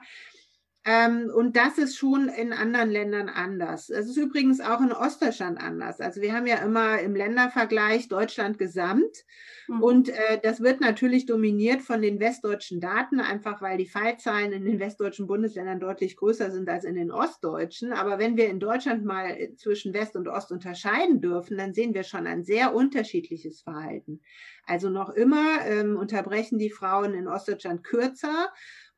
Ähm, 0.90 1.30
und 1.32 1.56
das 1.56 1.78
ist 1.78 1.98
schon 1.98 2.30
in 2.30 2.52
anderen 2.52 2.90
Ländern 2.90 3.30
anders. 3.30 3.92
Es 3.92 4.10
ist 4.10 4.18
übrigens 4.18 4.60
auch 4.60 4.82
in 4.82 4.92
Ostdeutschland 4.92 5.62
anders. 5.62 6.02
Also 6.02 6.20
wir 6.20 6.34
haben 6.34 6.48
ja 6.48 6.56
immer 6.64 7.00
im 7.00 7.16
Ländervergleich 7.16 8.08
Deutschland 8.08 8.58
gesamt. 8.58 9.24
Mhm. 9.68 9.84
Und 9.84 10.10
äh, 10.10 10.40
das 10.42 10.62
wird 10.62 10.82
natürlich 10.82 11.28
dominiert 11.28 11.84
von 11.84 12.02
den 12.02 12.20
westdeutschen 12.20 12.82
Daten, 12.82 13.20
einfach 13.20 13.62
weil 13.62 13.78
die 13.78 13.86
Fallzahlen 13.86 14.52
in 14.52 14.66
den 14.66 14.80
westdeutschen 14.80 15.28
Bundesländern 15.28 15.80
deutlich 15.80 16.18
größer 16.18 16.50
sind 16.50 16.68
als 16.68 16.86
in 16.86 16.96
den 16.96 17.12
ostdeutschen. 17.12 17.94
Aber 17.94 18.18
wenn 18.18 18.36
wir 18.36 18.50
in 18.50 18.60
Deutschland 18.60 19.06
mal 19.06 19.38
zwischen 19.58 19.94
West 19.94 20.16
und 20.16 20.28
Ost 20.28 20.52
unterscheiden 20.52 21.22
dürfen, 21.22 21.56
dann 21.56 21.76
sehen 21.76 21.94
wir 21.94 22.02
schon 22.02 22.26
ein 22.26 22.44
sehr 22.44 22.74
unterschiedliches 22.74 23.62
Verhalten. 23.62 24.22
Also 24.66 24.90
noch 24.90 25.10
immer 25.10 25.66
ähm, 25.66 25.98
unterbrechen 25.98 26.58
die 26.58 26.72
Frauen 26.72 27.14
in 27.14 27.28
Ostdeutschland 27.28 27.84
kürzer 27.84 28.50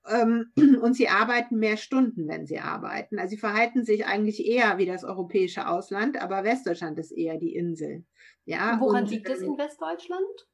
und 0.82 0.94
sie 0.94 1.10
arbeiten 1.10 1.58
mehr 1.58 1.78
Stunden, 1.78 2.28
wenn 2.28 2.46
sie 2.46 2.60
arbeiten. 2.60 3.20
Also 3.20 3.32
sie 3.32 3.38
verhalten 3.38 3.84
sich 3.84 4.06
eigentlich 4.06 4.46
eher 4.46 4.78
wie 4.78 4.86
das 4.86 5.04
europäische 5.04 5.68
Ausland, 5.68 6.22
aber 6.22 6.44
Westdeutschland 6.44 6.98
ist 6.98 7.12
eher 7.12 7.38
die 7.38 7.56
Insel. 7.56 8.04
Ja, 8.46 8.78
Woran 8.80 9.04
und, 9.04 9.12
liegt 9.12 9.30
es 9.30 9.42
in 9.42 9.58
Westdeutschland? 9.58 10.48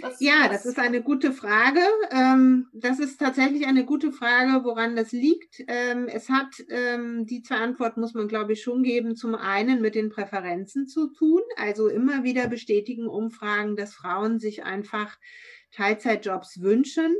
Was, 0.00 0.20
ja, 0.20 0.42
was? 0.42 0.50
das 0.50 0.66
ist 0.66 0.78
eine 0.78 1.02
gute 1.02 1.32
Frage. 1.32 1.80
Ähm, 2.10 2.66
das 2.72 2.98
ist 2.98 3.18
tatsächlich 3.18 3.66
eine 3.66 3.84
gute 3.84 4.12
Frage, 4.12 4.64
woran 4.64 4.96
das 4.96 5.12
liegt. 5.12 5.64
Ähm, 5.66 6.08
es 6.08 6.28
hat 6.28 6.58
die 6.58 7.42
zwei 7.42 7.56
Antworten 7.56 8.00
muss 8.00 8.14
man, 8.14 8.28
glaube 8.28 8.52
ich, 8.52 8.62
schon 8.62 8.82
geben. 8.82 9.16
Zum 9.16 9.34
einen 9.34 9.80
mit 9.80 9.94
den 9.94 10.10
Präferenzen 10.10 10.86
zu 10.86 11.12
tun. 11.12 11.40
Also 11.56 11.88
immer 11.88 12.22
wieder 12.22 12.48
bestätigen 12.48 13.06
Umfragen, 13.06 13.76
dass 13.76 13.94
Frauen 13.94 14.38
sich 14.38 14.64
einfach 14.64 15.16
Teilzeitjobs 15.72 16.60
wünschen 16.60 17.14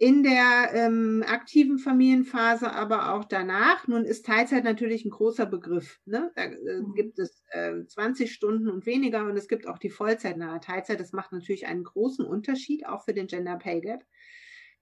in 0.00 0.22
der 0.22 0.70
ähm, 0.72 1.22
aktiven 1.26 1.78
Familienphase, 1.78 2.72
aber 2.72 3.12
auch 3.12 3.26
danach. 3.26 3.86
Nun 3.86 4.06
ist 4.06 4.24
Teilzeit 4.24 4.64
natürlich 4.64 5.04
ein 5.04 5.10
großer 5.10 5.44
Begriff. 5.44 6.00
Ne? 6.06 6.32
Da 6.36 6.44
äh, 6.44 6.80
mhm. 6.80 6.94
gibt 6.94 7.18
es 7.18 7.44
äh, 7.50 7.84
20 7.86 8.32
Stunden 8.32 8.70
und 8.70 8.86
weniger 8.86 9.26
und 9.26 9.36
es 9.36 9.46
gibt 9.46 9.68
auch 9.68 9.76
die 9.76 9.90
vollzeitnahe 9.90 10.58
Teilzeit. 10.60 11.00
Das 11.00 11.12
macht 11.12 11.32
natürlich 11.32 11.66
einen 11.66 11.84
großen 11.84 12.24
Unterschied, 12.24 12.86
auch 12.86 13.04
für 13.04 13.12
den 13.12 13.26
Gender 13.26 13.56
Pay 13.56 13.82
Gap. 13.82 14.02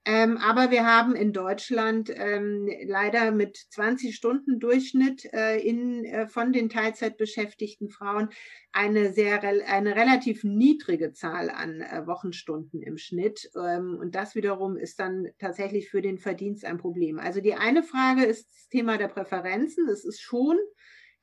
Ähm, 0.05 0.37
aber 0.37 0.71
wir 0.71 0.85
haben 0.85 1.13
in 1.13 1.33
Deutschland 1.33 2.09
ähm, 2.15 2.69
leider 2.85 3.31
mit 3.31 3.57
20 3.57 4.15
Stunden 4.15 4.59
Durchschnitt 4.59 5.25
äh, 5.33 5.59
in, 5.59 6.05
äh, 6.05 6.27
von 6.27 6.53
den 6.53 6.69
Teilzeitbeschäftigten 6.69 7.89
Frauen 7.89 8.29
eine 8.71 9.11
sehr 9.11 9.43
eine 9.43 9.95
relativ 9.95 10.43
niedrige 10.43 11.11
Zahl 11.11 11.49
an 11.49 11.81
äh, 11.81 12.07
Wochenstunden 12.07 12.81
im 12.81 12.97
Schnitt. 12.97 13.51
Ähm, 13.55 13.97
und 13.99 14.15
das 14.15 14.35
wiederum 14.35 14.77
ist 14.77 14.99
dann 14.99 15.27
tatsächlich 15.37 15.89
für 15.89 16.01
den 16.01 16.17
Verdienst 16.17 16.63
ein 16.63 16.77
Problem. 16.77 17.19
Also 17.19 17.41
die 17.41 17.55
eine 17.55 17.83
Frage 17.83 18.23
ist 18.23 18.49
das 18.49 18.67
Thema 18.69 18.97
der 18.97 19.09
Präferenzen. 19.09 19.89
Es 19.89 20.05
ist 20.05 20.21
schon 20.21 20.57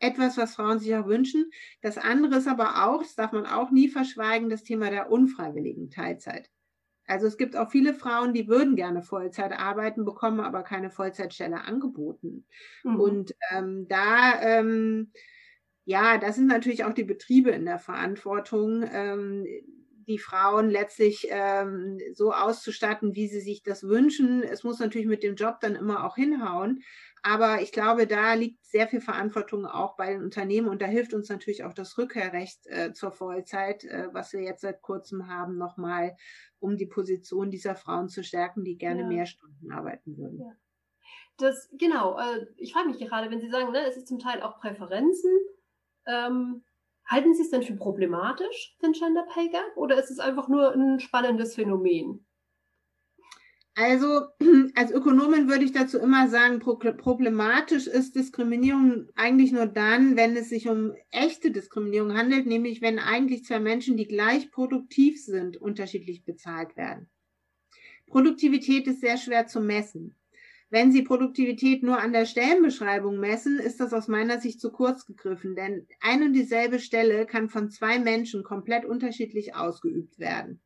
etwas, 0.01 0.37
was 0.37 0.55
Frauen 0.55 0.79
sich 0.79 0.95
auch 0.95 1.07
wünschen. 1.07 1.51
Das 1.81 1.97
andere 1.97 2.37
ist 2.37 2.49
aber 2.49 2.87
auch, 2.87 3.03
das 3.03 3.15
darf 3.15 3.33
man 3.33 3.47
auch 3.47 3.71
nie 3.71 3.89
verschweigen, 3.89 4.51
das 4.51 4.65
Thema 4.65 4.91
der 4.91 5.11
unfreiwilligen 5.11 5.91
Teilzeit. 5.91 6.51
Also 7.07 7.27
es 7.27 7.37
gibt 7.37 7.57
auch 7.57 7.71
viele 7.71 7.95
Frauen, 7.95 8.33
die 8.35 8.49
würden 8.49 8.77
gerne 8.77 9.03
Vollzeit 9.03 9.53
arbeiten, 9.53 10.05
bekommen 10.05 10.41
aber 10.41 10.63
keine 10.63 10.91
Vollzeitstelle 10.91 11.63
angeboten. 11.63 12.45
Mhm. 12.83 13.01
Und 13.01 13.35
ähm, 13.53 13.87
da, 13.89 14.41
ähm, 14.43 15.13
ja, 15.85 16.19
das 16.19 16.37
sind 16.37 16.49
natürlich 16.49 16.85
auch 16.85 16.95
die 16.95 17.05
Betriebe 17.05 17.51
in 17.51 17.65
der 17.65 17.79
Verantwortung, 17.79 18.85
ähm, 18.91 19.47
die 20.09 20.19
Frauen 20.19 20.71
letztlich 20.71 21.27
ähm, 21.31 21.99
so 22.13 22.33
auszustatten, 22.33 23.15
wie 23.15 23.29
sie 23.29 23.41
sich 23.41 23.63
das 23.63 23.85
wünschen. 23.85 24.43
Es 24.43 24.63
muss 24.63 24.79
natürlich 24.79 25.07
mit 25.07 25.23
dem 25.23 25.35
Job 25.35 25.59
dann 25.61 25.75
immer 25.75 26.05
auch 26.05 26.17
hinhauen. 26.17 26.83
Aber 27.29 27.61
ich 27.61 27.73
glaube, 27.73 28.07
da 28.07 28.35
liegt 28.35 28.65
sehr 28.65 28.87
viel 28.87 29.01
Verantwortung 29.01 29.67
auch 29.67 29.97
bei 29.97 30.13
den 30.13 30.23
Unternehmen 30.23 30.69
und 30.69 30.81
da 30.81 30.87
hilft 30.87 31.13
uns 31.13 31.29
natürlich 31.29 31.65
auch 31.65 31.75
das 31.75 31.99
Rückkehrrecht 31.99 32.69
äh, 32.69 32.93
zur 32.93 33.11
Vollzeit, 33.11 33.83
äh, 33.83 34.11
was 34.13 34.33
wir 34.33 34.43
jetzt 34.43 34.61
seit 34.61 34.81
kurzem 34.81 35.27
haben, 35.27 35.59
nochmal, 35.59 36.17
um 36.61 36.77
die 36.77 36.87
Position 36.87 37.51
dieser 37.51 37.75
Frauen 37.75 38.09
zu 38.09 38.23
stärken, 38.23 38.63
die 38.63 38.79
gerne 38.79 39.01
ja. 39.01 39.07
mehr 39.09 39.27
Stunden 39.27 39.73
arbeiten 39.73 40.17
würden. 40.17 40.39
Ja. 40.39 40.53
Das, 41.39 41.69
genau, 41.73 42.17
äh, 42.17 42.47
ich 42.59 42.73
frage 42.73 42.91
mich 42.91 42.99
gerade, 42.99 43.29
wenn 43.29 43.41
Sie 43.41 43.51
sagen, 43.51 43.73
ne, 43.73 43.85
es 43.89 43.97
ist 43.97 44.07
zum 44.07 44.21
Teil 44.21 44.41
auch 44.41 44.61
Präferenzen, 44.61 45.33
ähm, 46.07 46.63
halten 47.07 47.35
Sie 47.35 47.43
es 47.43 47.51
denn 47.51 47.65
für 47.65 47.75
problematisch, 47.75 48.77
den 48.85 48.93
Gender 48.93 49.27
Pay 49.35 49.49
Gap, 49.49 49.77
oder 49.77 49.99
ist 49.99 50.13
es 50.13 50.21
einfach 50.21 50.47
nur 50.47 50.73
ein 50.73 51.01
spannendes 51.01 51.57
Phänomen? 51.57 52.25
Also 53.79 54.29
als 54.75 54.91
Ökonomin 54.91 55.51
würde 55.51 55.65
ich 55.65 55.73
dazu 55.73 55.99
immer 55.99 56.29
sagen, 56.29 56.61
problematisch 56.61 57.87
ist 57.87 58.17
Diskriminierung 58.17 59.11
eigentlich 59.17 59.53
nur 59.53 59.67
dann, 59.67 60.17
wenn 60.17 60.35
es 60.35 60.49
sich 60.49 60.67
um 60.67 60.95
echte 61.11 61.51
Diskriminierung 61.51 62.17
handelt, 62.17 62.47
nämlich 62.47 62.81
wenn 62.81 62.99
eigentlich 62.99 63.45
zwei 63.45 63.61
Menschen, 63.61 63.99
die 63.99 64.09
gleich 64.09 64.51
produktiv 64.51 65.23
sind, 65.23 65.59
unterschiedlich 65.59 66.25
bezahlt 66.25 66.75
werden. 66.79 67.11
Produktivität 68.07 68.87
ist 68.87 69.03
sehr 69.03 69.19
schwer 69.19 69.47
zu 69.47 69.61
messen. 69.61 70.17
Wenn 70.71 70.91
Sie 70.91 71.03
Produktivität 71.03 71.83
nur 71.83 72.01
an 72.01 72.15
der 72.15 72.25
Stellenbeschreibung 72.25 73.21
messen, 73.21 73.59
ist 73.59 73.79
das 73.79 73.93
aus 73.93 74.09
meiner 74.09 74.41
Sicht 74.41 74.59
zu 74.59 74.73
kurz 74.73 75.05
gegriffen, 75.05 75.55
denn 75.55 75.87
ein 76.01 76.23
und 76.23 76.33
dieselbe 76.33 76.79
Stelle 76.79 77.27
kann 77.27 77.51
von 77.51 77.71
zwei 77.71 77.99
Menschen 77.99 78.43
komplett 78.43 78.87
unterschiedlich 78.87 79.55
ausgeübt 79.55 80.19
werden. 80.19 80.63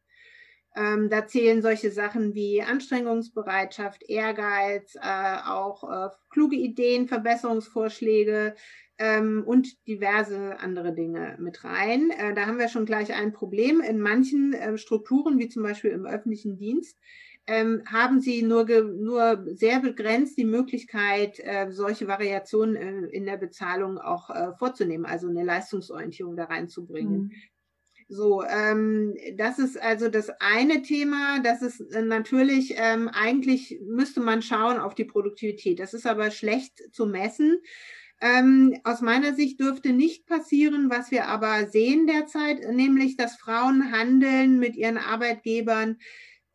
Ähm, 0.77 1.11
da 1.11 1.27
zählen 1.27 1.63
solche 1.63 1.91
Sachen 1.91 2.35
wie 2.35 2.63
Anstrengungsbereitschaft, 2.63 4.05
Ehrgeiz, 4.09 4.95
äh, 4.95 5.37
auch 5.45 5.83
äh, 5.85 6.09
kluge 6.31 6.57
Ideen, 6.57 7.09
Verbesserungsvorschläge 7.09 8.55
ähm, 8.99 9.43
und 9.45 9.87
diverse 9.89 10.61
andere 10.61 10.95
Dinge 10.95 11.37
mit 11.41 11.65
rein. 11.65 12.11
Äh, 12.11 12.35
da 12.35 12.47
haben 12.47 12.59
wir 12.59 12.69
schon 12.69 12.87
gleich 12.87 13.13
ein 13.13 13.33
Problem. 13.33 13.81
In 13.81 14.01
manchen 14.01 14.53
äh, 14.53 14.79
Strukturen, 14.79 15.39
wie 15.39 15.49
zum 15.49 15.65
Beispiel 15.65 15.91
im 15.91 16.07
öffentlichen 16.07 16.57
Dienst, 16.57 16.97
ähm, 17.47 17.83
haben 17.87 18.21
sie 18.21 18.43
nur, 18.43 18.65
nur 18.67 19.45
sehr 19.55 19.81
begrenzt 19.81 20.39
die 20.39 20.45
Möglichkeit, 20.45 21.41
äh, 21.41 21.71
solche 21.71 22.07
Variationen 22.07 22.77
äh, 22.77 23.07
in 23.07 23.25
der 23.25 23.39
Bezahlung 23.39 23.99
auch 23.99 24.31
äh, 24.31 24.53
vorzunehmen, 24.57 25.07
also 25.07 25.29
eine 25.29 25.43
Leistungsorientierung 25.43 26.37
da 26.37 26.45
reinzubringen. 26.45 27.23
Mhm. 27.23 27.33
So, 28.13 28.43
ähm, 28.43 29.17
das 29.37 29.61
ist 29.61 29.81
also 29.81 30.09
das 30.09 30.31
eine 30.41 30.83
Thema. 30.83 31.39
Das 31.45 31.63
ist 31.63 31.81
äh, 31.95 32.03
natürlich, 32.03 32.75
ähm, 32.77 33.09
eigentlich 33.09 33.79
müsste 33.87 34.21
man 34.21 34.43
schauen 34.43 34.81
auf 34.81 34.97
die 34.97 35.05
Produktivität. 35.05 35.79
Das 35.79 35.95
ist 35.95 36.09
aber 36.09 36.33
schlecht 36.33 36.93
zu 36.93 37.07
messen. 37.07 37.61
Ähm, 38.21 38.77
aus 38.83 39.01
meiner 39.01 39.33
Sicht 39.35 39.61
dürfte 39.61 39.93
nicht 39.93 40.27
passieren, 40.27 40.91
was 40.91 41.13
wir 41.13 41.29
aber 41.29 41.69
sehen 41.69 42.09
derzeit, 42.09 42.59
nämlich 42.73 43.17
dass 43.17 43.37
Frauen 43.37 43.93
handeln 43.93 44.59
mit 44.59 44.75
ihren 44.75 44.99
Arbeitgebern 44.99 45.99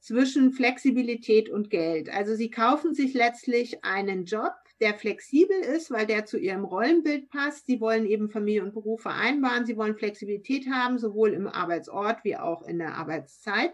zwischen 0.01 0.51
Flexibilität 0.51 1.49
und 1.49 1.69
Geld. 1.69 2.09
Also 2.09 2.35
sie 2.35 2.49
kaufen 2.49 2.93
sich 2.93 3.13
letztlich 3.13 3.81
einen 3.85 4.25
Job, 4.25 4.53
der 4.81 4.93
flexibel 4.93 5.57
ist, 5.57 5.91
weil 5.91 6.05
der 6.05 6.25
zu 6.25 6.37
ihrem 6.37 6.65
Rollenbild 6.65 7.29
passt. 7.29 7.65
Sie 7.65 7.79
wollen 7.79 8.05
eben 8.05 8.29
Familie 8.29 8.63
und 8.63 8.73
Beruf 8.73 9.01
vereinbaren. 9.01 9.65
Sie 9.65 9.77
wollen 9.77 9.95
Flexibilität 9.95 10.69
haben, 10.69 10.97
sowohl 10.97 11.33
im 11.33 11.47
Arbeitsort 11.47 12.23
wie 12.23 12.35
auch 12.35 12.67
in 12.67 12.79
der 12.79 12.95
Arbeitszeit. 12.95 13.73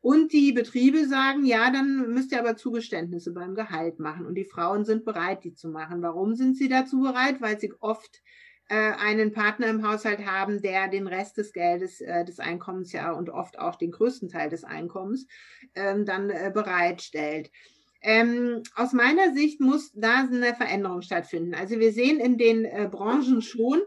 Und 0.00 0.32
die 0.32 0.52
Betriebe 0.52 1.06
sagen, 1.06 1.44
ja, 1.44 1.70
dann 1.70 2.12
müsst 2.12 2.32
ihr 2.32 2.38
aber 2.38 2.56
Zugeständnisse 2.56 3.32
beim 3.32 3.54
Gehalt 3.54 3.98
machen. 3.98 4.26
Und 4.26 4.36
die 4.36 4.44
Frauen 4.44 4.84
sind 4.84 5.04
bereit, 5.04 5.44
die 5.44 5.54
zu 5.54 5.68
machen. 5.68 6.02
Warum 6.02 6.34
sind 6.34 6.56
sie 6.56 6.68
dazu 6.68 7.00
bereit? 7.00 7.40
Weil 7.40 7.58
sie 7.58 7.72
oft 7.80 8.22
äh, 8.68 8.74
einen 8.74 9.32
Partner 9.32 9.66
im 9.66 9.86
Haushalt 9.86 10.24
haben, 10.24 10.62
der 10.62 10.88
den 10.88 11.08
Rest 11.08 11.36
des 11.36 11.52
Geldes, 11.52 12.00
äh, 12.00 12.24
des 12.24 12.38
Einkommens 12.38 12.92
ja 12.92 13.12
und 13.12 13.28
oft 13.28 13.58
auch 13.58 13.76
den 13.76 13.90
größten 13.90 14.28
Teil 14.28 14.50
des 14.50 14.62
Einkommens 14.62 15.26
ähm, 15.74 16.04
dann 16.04 16.30
äh, 16.30 16.50
bereitstellt. 16.54 17.50
Ähm, 18.00 18.62
aus 18.76 18.92
meiner 18.92 19.34
Sicht 19.34 19.60
muss 19.60 19.92
da 19.94 20.28
eine 20.30 20.54
Veränderung 20.54 21.02
stattfinden. 21.02 21.54
Also 21.54 21.78
wir 21.80 21.92
sehen 21.92 22.20
in 22.20 22.38
den 22.38 22.64
äh, 22.64 22.88
Branchen 22.90 23.42
schon, 23.42 23.80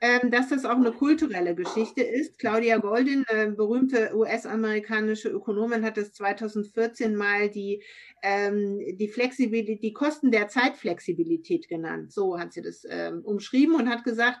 ähm, 0.00 0.30
dass 0.30 0.48
das 0.48 0.64
auch 0.64 0.76
eine 0.76 0.92
kulturelle 0.92 1.54
Geschichte 1.54 2.02
ist. 2.02 2.38
Claudia 2.38 2.78
Goldin, 2.78 3.24
äh, 3.28 3.50
berühmte 3.50 4.12
US-amerikanische 4.14 5.28
Ökonomin, 5.28 5.84
hat 5.84 5.98
es 5.98 6.12
2014 6.12 7.16
mal 7.16 7.50
die, 7.50 7.82
ähm, 8.22 8.78
die 8.96 9.08
Flexibilität, 9.08 9.82
die 9.82 9.92
Kosten 9.92 10.30
der 10.30 10.48
Zeitflexibilität 10.48 11.68
genannt. 11.68 12.12
So 12.12 12.38
hat 12.38 12.52
sie 12.52 12.62
das 12.62 12.86
ähm, 12.88 13.22
umschrieben 13.24 13.74
und 13.74 13.88
hat 13.88 14.04
gesagt, 14.04 14.38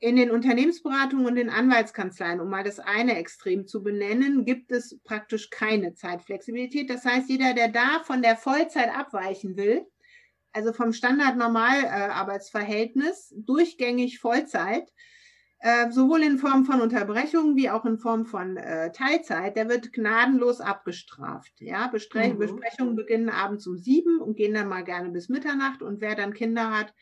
in 0.00 0.16
den 0.16 0.30
Unternehmensberatungen 0.30 1.26
und 1.26 1.34
den 1.34 1.50
Anwaltskanzleien, 1.50 2.40
um 2.40 2.48
mal 2.48 2.62
das 2.62 2.78
eine 2.78 3.16
Extrem 3.16 3.66
zu 3.66 3.82
benennen, 3.82 4.44
gibt 4.44 4.70
es 4.70 5.00
praktisch 5.02 5.50
keine 5.50 5.94
Zeitflexibilität. 5.94 6.88
Das 6.88 7.04
heißt, 7.04 7.28
jeder, 7.28 7.52
der 7.54 7.66
da 7.68 8.04
von 8.04 8.22
der 8.22 8.36
Vollzeit 8.36 8.96
abweichen 8.96 9.56
will, 9.56 9.84
also 10.52 10.72
vom 10.72 10.92
Standard-Normal-Arbeitsverhältnis, 10.92 13.34
durchgängig 13.36 14.20
Vollzeit, 14.20 14.88
äh, 15.60 15.90
sowohl 15.90 16.22
in 16.22 16.38
Form 16.38 16.64
von 16.64 16.80
Unterbrechungen 16.80 17.56
wie 17.56 17.68
auch 17.68 17.84
in 17.84 17.98
Form 17.98 18.24
von 18.24 18.56
äh, 18.56 18.92
Teilzeit, 18.92 19.56
der 19.56 19.68
wird 19.68 19.92
gnadenlos 19.92 20.60
abgestraft. 20.60 21.52
Ja, 21.58 21.88
mhm. 21.88 22.38
Besprechungen 22.38 22.94
beginnen 22.94 23.30
abends 23.30 23.66
um 23.66 23.76
sieben 23.76 24.20
und 24.20 24.36
gehen 24.36 24.54
dann 24.54 24.68
mal 24.68 24.84
gerne 24.84 25.10
bis 25.10 25.28
Mitternacht. 25.28 25.82
Und 25.82 26.00
wer 26.00 26.14
dann 26.14 26.34
Kinder 26.34 26.70
hat, 26.70 26.94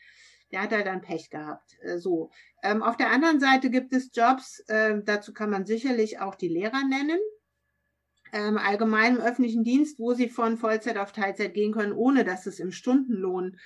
der 0.51 0.61
hat 0.61 0.71
halt 0.71 0.87
dann 0.87 1.01
Pech 1.01 1.29
gehabt. 1.29 1.77
Äh, 1.81 1.97
so. 1.97 2.31
Ähm, 2.63 2.83
auf 2.83 2.97
der 2.97 3.11
anderen 3.11 3.39
Seite 3.39 3.69
gibt 3.69 3.93
es 3.93 4.09
Jobs, 4.13 4.59
äh, 4.67 5.01
dazu 5.03 5.33
kann 5.33 5.49
man 5.49 5.65
sicherlich 5.65 6.19
auch 6.19 6.35
die 6.35 6.49
Lehrer 6.49 6.83
nennen 6.87 7.19
ähm, 8.33 8.57
allgemein 8.57 9.17
im 9.17 9.21
öffentlichen 9.21 9.63
Dienst, 9.63 9.99
wo 9.99 10.13
sie 10.13 10.29
von 10.29 10.57
Vollzeit 10.57 10.97
auf 10.97 11.11
Teilzeit 11.11 11.53
gehen 11.53 11.73
können, 11.73 11.93
ohne 11.93 12.23
dass 12.23 12.45
es 12.45 12.59
im 12.59 12.71
Stundenlohn 12.71 13.57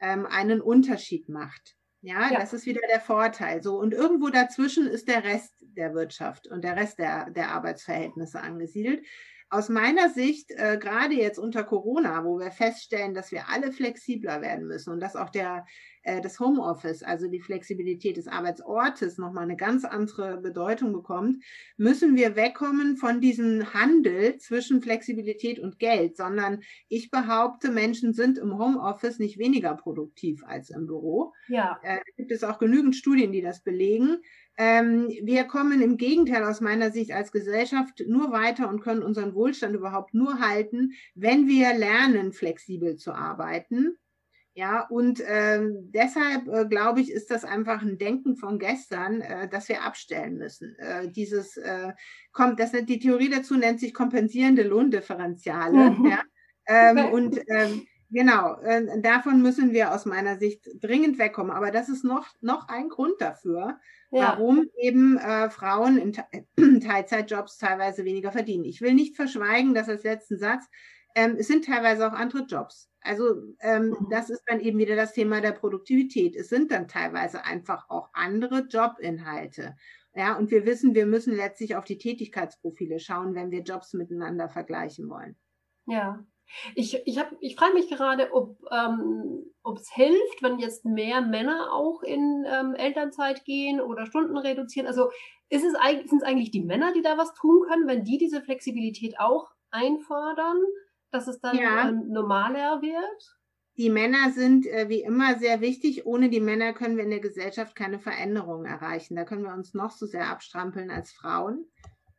ähm, 0.00 0.26
einen 0.26 0.60
Unterschied 0.60 1.28
macht. 1.28 1.76
Ja, 2.02 2.30
ja, 2.30 2.38
das 2.38 2.52
ist 2.52 2.66
wieder 2.66 2.82
der 2.88 3.00
Vorteil. 3.00 3.62
So, 3.62 3.78
und 3.78 3.92
irgendwo 3.92 4.28
dazwischen 4.28 4.86
ist 4.86 5.08
der 5.08 5.24
Rest 5.24 5.52
der 5.60 5.94
Wirtschaft 5.94 6.46
und 6.46 6.62
der 6.62 6.76
Rest 6.76 6.98
der, 6.98 7.30
der 7.30 7.50
Arbeitsverhältnisse 7.50 8.40
angesiedelt. 8.40 9.04
Aus 9.48 9.68
meiner 9.68 10.10
Sicht, 10.10 10.50
äh, 10.50 10.76
gerade 10.78 11.14
jetzt 11.14 11.38
unter 11.38 11.64
Corona, 11.64 12.24
wo 12.24 12.38
wir 12.38 12.50
feststellen, 12.50 13.14
dass 13.14 13.32
wir 13.32 13.48
alle 13.48 13.72
flexibler 13.72 14.40
werden 14.40 14.66
müssen 14.66 14.92
und 14.92 15.00
dass 15.00 15.16
auch 15.16 15.30
der, 15.30 15.64
äh, 16.06 16.20
das 16.20 16.40
Homeoffice, 16.40 17.02
also 17.02 17.28
die 17.28 17.40
Flexibilität 17.40 18.16
des 18.16 18.28
Arbeitsortes, 18.28 19.18
nochmal 19.18 19.42
eine 19.42 19.56
ganz 19.56 19.84
andere 19.84 20.38
Bedeutung 20.38 20.92
bekommt, 20.92 21.42
müssen 21.76 22.16
wir 22.16 22.36
wegkommen 22.36 22.96
von 22.96 23.20
diesem 23.20 23.74
Handel 23.74 24.38
zwischen 24.38 24.80
Flexibilität 24.80 25.58
und 25.58 25.78
Geld, 25.78 26.16
sondern 26.16 26.62
ich 26.88 27.10
behaupte, 27.10 27.70
Menschen 27.70 28.12
sind 28.12 28.38
im 28.38 28.56
Homeoffice 28.56 29.18
nicht 29.18 29.38
weniger 29.38 29.74
produktiv 29.74 30.44
als 30.44 30.70
im 30.70 30.86
Büro. 30.86 31.32
Ja. 31.48 31.78
Äh, 31.82 31.98
gibt 32.16 32.30
es 32.30 32.44
auch 32.44 32.58
genügend 32.58 32.94
Studien, 32.94 33.32
die 33.32 33.42
das 33.42 33.62
belegen. 33.62 34.18
Ähm, 34.58 35.08
wir 35.22 35.44
kommen 35.44 35.82
im 35.82 35.96
Gegenteil 35.96 36.44
aus 36.44 36.60
meiner 36.60 36.90
Sicht 36.90 37.12
als 37.12 37.32
Gesellschaft 37.32 38.02
nur 38.06 38.30
weiter 38.32 38.68
und 38.68 38.80
können 38.80 39.02
unseren 39.02 39.34
Wohlstand 39.34 39.74
überhaupt 39.74 40.14
nur 40.14 40.38
halten, 40.40 40.92
wenn 41.14 41.46
wir 41.46 41.74
lernen, 41.74 42.32
flexibel 42.32 42.96
zu 42.96 43.12
arbeiten. 43.12 43.98
Ja, 44.58 44.86
und 44.88 45.22
ähm, 45.26 45.90
deshalb 45.92 46.48
äh, 46.48 46.64
glaube 46.64 47.02
ich, 47.02 47.12
ist 47.12 47.30
das 47.30 47.44
einfach 47.44 47.82
ein 47.82 47.98
Denken 47.98 48.36
von 48.36 48.58
gestern, 48.58 49.20
äh, 49.20 49.48
das 49.48 49.68
wir 49.68 49.82
abstellen 49.82 50.38
müssen. 50.38 50.74
Äh, 50.78 51.10
dieses 51.10 51.58
äh, 51.58 51.92
kommt, 52.32 52.58
das 52.58 52.72
die 52.72 52.98
Theorie 52.98 53.28
dazu 53.28 53.54
nennt 53.54 53.80
sich 53.80 53.92
kompensierende 53.92 54.62
Lohndifferenziale. 54.62 55.90
Mhm. 55.90 56.06
Ja? 56.06 56.22
Ähm, 56.66 57.12
und 57.12 57.38
ähm, 57.48 57.86
Genau, 58.10 58.54
äh, 58.60 59.00
davon 59.00 59.42
müssen 59.42 59.72
wir 59.72 59.92
aus 59.92 60.06
meiner 60.06 60.38
Sicht 60.38 60.68
dringend 60.80 61.18
wegkommen. 61.18 61.50
Aber 61.50 61.70
das 61.70 61.88
ist 61.88 62.04
noch, 62.04 62.26
noch 62.40 62.68
ein 62.68 62.88
Grund 62.88 63.20
dafür, 63.20 63.80
ja. 64.10 64.20
warum 64.20 64.70
eben 64.80 65.18
äh, 65.18 65.50
Frauen 65.50 65.98
in 65.98 66.12
Te 66.12 66.24
Teilzeitjobs 66.80 67.58
teilweise 67.58 68.04
weniger 68.04 68.30
verdienen. 68.30 68.64
Ich 68.64 68.80
will 68.80 68.94
nicht 68.94 69.16
verschweigen, 69.16 69.74
dass 69.74 69.88
als 69.88 70.04
letzten 70.04 70.38
Satz, 70.38 70.66
ähm, 71.16 71.36
es 71.38 71.48
sind 71.48 71.64
teilweise 71.64 72.06
auch 72.06 72.12
andere 72.12 72.42
Jobs. 72.42 72.90
Also 73.00 73.42
ähm, 73.60 73.88
mhm. 73.88 74.08
das 74.10 74.28
ist 74.28 74.42
dann 74.46 74.60
eben 74.60 74.78
wieder 74.78 74.96
das 74.96 75.14
Thema 75.14 75.40
der 75.40 75.52
Produktivität. 75.52 76.36
Es 76.36 76.50
sind 76.50 76.70
dann 76.70 76.88
teilweise 76.88 77.44
einfach 77.44 77.88
auch 77.88 78.10
andere 78.12 78.66
Jobinhalte. 78.68 79.76
Ja, 80.14 80.36
und 80.36 80.50
wir 80.50 80.66
wissen, 80.66 80.94
wir 80.94 81.06
müssen 81.06 81.34
letztlich 81.34 81.74
auf 81.74 81.84
die 81.84 81.98
Tätigkeitsprofile 81.98 83.00
schauen, 83.00 83.34
wenn 83.34 83.50
wir 83.50 83.62
Jobs 83.62 83.94
miteinander 83.94 84.50
vergleichen 84.50 85.08
wollen. 85.08 85.36
Ja, 85.86 86.22
ich, 86.74 86.94
ich, 87.06 87.18
ich 87.40 87.56
frage 87.56 87.74
mich 87.74 87.88
gerade, 87.88 88.32
ob 88.32 88.58
ähm, 88.70 89.52
es 89.74 89.90
hilft, 89.92 90.42
wenn 90.42 90.58
jetzt 90.58 90.84
mehr 90.84 91.22
Männer 91.22 91.72
auch 91.72 92.02
in 92.02 92.44
ähm, 92.46 92.74
Elternzeit 92.74 93.44
gehen 93.44 93.80
oder 93.80 94.06
Stunden 94.06 94.36
reduzieren. 94.36 94.86
Also 94.86 95.10
ist 95.48 95.64
es 95.64 95.74
eigentlich, 95.74 96.10
sind 96.10 96.22
es 96.22 96.28
eigentlich 96.28 96.50
die 96.50 96.62
Männer, 96.62 96.92
die 96.92 97.02
da 97.02 97.16
was 97.16 97.32
tun 97.34 97.62
können, 97.66 97.86
wenn 97.86 98.04
die 98.04 98.18
diese 98.18 98.42
Flexibilität 98.42 99.18
auch 99.18 99.50
einfordern, 99.70 100.58
dass 101.10 101.28
es 101.28 101.40
dann 101.40 101.56
ja. 101.56 101.88
ähm, 101.88 102.08
normaler 102.08 102.82
wird? 102.82 103.36
Die 103.76 103.90
Männer 103.90 104.30
sind 104.32 104.66
äh, 104.66 104.88
wie 104.88 105.02
immer 105.02 105.38
sehr 105.38 105.60
wichtig. 105.60 106.06
Ohne 106.06 106.30
die 106.30 106.40
Männer 106.40 106.72
können 106.72 106.96
wir 106.96 107.04
in 107.04 107.10
der 107.10 107.20
Gesellschaft 107.20 107.76
keine 107.76 107.98
Veränderungen 107.98 108.64
erreichen. 108.64 109.16
Da 109.16 109.24
können 109.24 109.44
wir 109.44 109.52
uns 109.52 109.74
noch 109.74 109.90
so 109.90 110.06
sehr 110.06 110.28
abstrampeln 110.28 110.90
als 110.90 111.12
Frauen. 111.12 111.66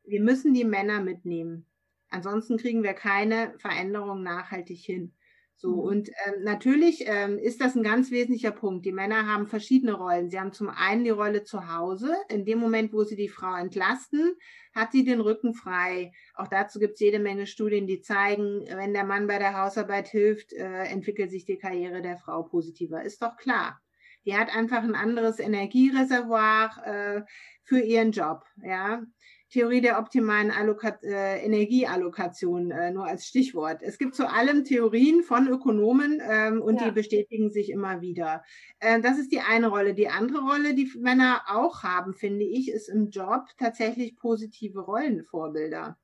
Wir 0.04 0.21
müssen 0.21 0.54
die 0.54 0.65
Männer 0.65 1.02
mitnehmen. 1.02 1.65
Ansonsten 2.10 2.58
kriegen 2.58 2.84
wir 2.84 2.93
keine 2.93 3.54
Veränderung 3.58 4.23
nachhaltig 4.23 4.80
hin. 4.80 5.13
So, 5.60 5.72
mhm. 5.72 5.80
und 5.80 6.10
ähm, 6.10 6.43
natürlich 6.43 7.04
ähm, 7.08 7.39
ist 7.39 7.62
das 7.62 7.76
ein 7.76 7.82
ganz 7.82 8.12
wesentlicher 8.12 8.52
Punkt. 8.52 8.86
Die 8.86 8.91
Männer 8.91 9.26
haben 9.26 9.48
verschiedene 9.48 9.93
Rollen. 9.93 10.30
Sie 10.30 10.39
haben 10.39 10.54
zum 10.54 10.70
einen 10.70 11.04
die 11.04 11.10
Rolle 11.10 11.43
zu 11.43 11.67
Hause. 11.76 12.15
In 12.30 12.46
dem 12.46 12.60
Moment, 12.60 12.93
wo 12.93 13.04
sie 13.04 13.15
die 13.15 13.28
Frau 13.28 13.56
entlasten, 13.56 14.36
hat 14.76 14.91
sie 14.91 15.04
den 15.04 15.20
Rücken 15.20 15.56
frei. 15.56 16.12
Auch 16.36 16.48
dazu 16.48 16.78
gibt 16.78 16.93
es 16.93 17.00
jede 17.00 17.17
Menge 17.17 17.48
Studien, 17.48 17.88
die 17.88 18.02
zeigen, 18.02 18.67
wenn 18.67 18.93
der 18.93 19.04
Mann 19.04 19.26
bei 19.26 19.39
der 19.39 19.58
Hausarbeit 19.58 20.08
hilft, 20.10 20.54
äh, 20.54 20.84
entwickelt 20.84 21.32
sich 21.32 21.46
die 21.46 21.58
Karriere 21.58 22.04
der 22.04 22.17
Frau 22.17 22.43
positiver. 22.43 23.02
Ist 23.02 23.24
doch 23.24 23.36
klar. 23.36 23.82
Die 24.26 24.38
hat 24.38 24.56
einfach 24.56 24.84
ein 24.84 24.93
anderes 24.93 25.39
Energiereservoir 25.39 26.86
äh, 26.86 27.22
für 27.63 27.80
ihren 27.80 28.12
Job. 28.12 28.43
Ja, 28.62 29.02
Theorie 29.50 29.82
der 29.82 30.00
optimalen 30.00 30.52
Alloka 30.52 30.98
äh, 31.04 31.44
Energieallokation, 31.46 32.72
äh, 32.72 32.92
nur 32.92 33.06
als 33.06 33.26
Stichwort. 33.26 33.82
Es 33.82 33.98
gibt 33.98 34.16
zu 34.16 34.30
allem 34.30 34.66
Theorien 34.66 35.24
von 35.24 35.48
Ökonomen 35.48 36.22
ähm, 36.30 36.62
und 36.62 36.82
ja. 36.82 36.88
die 36.88 36.92
bestätigen 36.92 37.50
sich 37.50 37.70
immer 37.70 38.02
wieder. 38.02 38.44
Äh, 38.80 39.00
das 39.02 39.18
ist 39.18 39.32
die 39.32 39.40
eine 39.40 39.68
Rolle. 39.68 39.94
Die 39.94 40.10
andere 40.10 40.42
Rolle, 40.42 40.74
die 40.74 40.92
Männer 41.00 41.44
auch 41.48 41.84
haben, 41.84 42.14
finde 42.14 42.46
ich, 42.46 42.70
ist 42.70 42.90
im 42.90 43.10
Job 43.10 43.46
tatsächlich 43.58 44.18
positive 44.18 44.82
Rollenvorbilder 44.82 45.98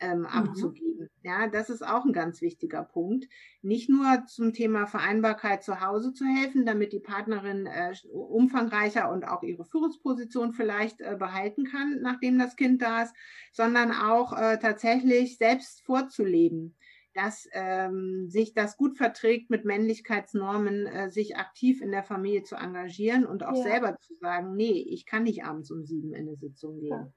ähm, 0.00 0.20
mhm. 0.20 0.26
abzugeben. 0.26 1.10
Ja, 1.22 1.48
das 1.48 1.70
ist 1.70 1.86
auch 1.86 2.04
ein 2.04 2.12
ganz 2.12 2.40
wichtiger 2.40 2.82
Punkt. 2.82 3.28
Nicht 3.62 3.88
nur 3.88 4.24
zum 4.26 4.52
Thema 4.52 4.86
Vereinbarkeit 4.86 5.62
zu 5.62 5.80
Hause 5.80 6.12
zu 6.12 6.24
helfen, 6.24 6.64
damit 6.64 6.92
die 6.92 7.00
Partnerin 7.00 7.66
äh, 7.66 7.92
umfangreicher 8.12 9.10
und 9.10 9.26
auch 9.26 9.42
ihre 9.42 9.64
Führungsposition 9.64 10.52
vielleicht 10.52 11.00
äh, 11.00 11.16
behalten 11.18 11.64
kann, 11.64 12.00
nachdem 12.00 12.38
das 12.38 12.56
Kind 12.56 12.82
da 12.82 13.02
ist, 13.02 13.14
sondern 13.52 13.92
auch 13.92 14.32
äh, 14.32 14.58
tatsächlich 14.58 15.38
selbst 15.38 15.84
vorzuleben 15.84 16.74
dass 17.14 17.48
ähm, 17.52 18.28
sich 18.28 18.54
das 18.54 18.76
gut 18.76 18.96
verträgt, 18.96 19.50
mit 19.50 19.64
Männlichkeitsnormen 19.64 20.86
äh, 20.86 21.10
sich 21.10 21.36
aktiv 21.36 21.80
in 21.80 21.90
der 21.90 22.04
Familie 22.04 22.44
zu 22.44 22.54
engagieren 22.54 23.26
und 23.26 23.44
auch 23.44 23.56
ja. 23.56 23.62
selber 23.62 23.98
zu 23.98 24.14
sagen, 24.20 24.54
nee, 24.54 24.86
ich 24.88 25.04
kann 25.04 25.24
nicht 25.24 25.44
abends 25.44 25.72
um 25.72 25.84
sieben 25.84 26.12
in 26.12 26.28
eine 26.28 26.36
Sitzung 26.36 26.78
gehen. 26.78 27.12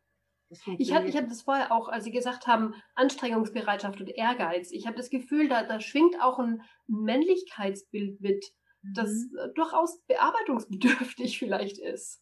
Ich 0.77 0.93
habe 0.93 1.07
ich 1.07 1.15
hab 1.15 1.29
das 1.29 1.43
vorher 1.43 1.71
auch, 1.71 1.87
als 1.87 2.03
Sie 2.03 2.11
gesagt 2.11 2.45
haben, 2.45 2.75
Anstrengungsbereitschaft 2.95 4.01
und 4.01 4.09
Ehrgeiz. 4.09 4.71
Ich 4.71 4.85
habe 4.85 4.97
das 4.97 5.09
Gefühl, 5.09 5.47
da, 5.47 5.63
da 5.63 5.79
schwingt 5.79 6.21
auch 6.21 6.39
ein 6.39 6.61
Männlichkeitsbild 6.87 8.19
mit, 8.19 8.45
das 8.81 9.09
mhm. 9.09 9.37
Äh, 9.37 9.53
durchaus 9.55 10.01
bearbeitungsbedürftig 10.07 11.39
vielleicht 11.39 11.77
ist. 11.77 12.21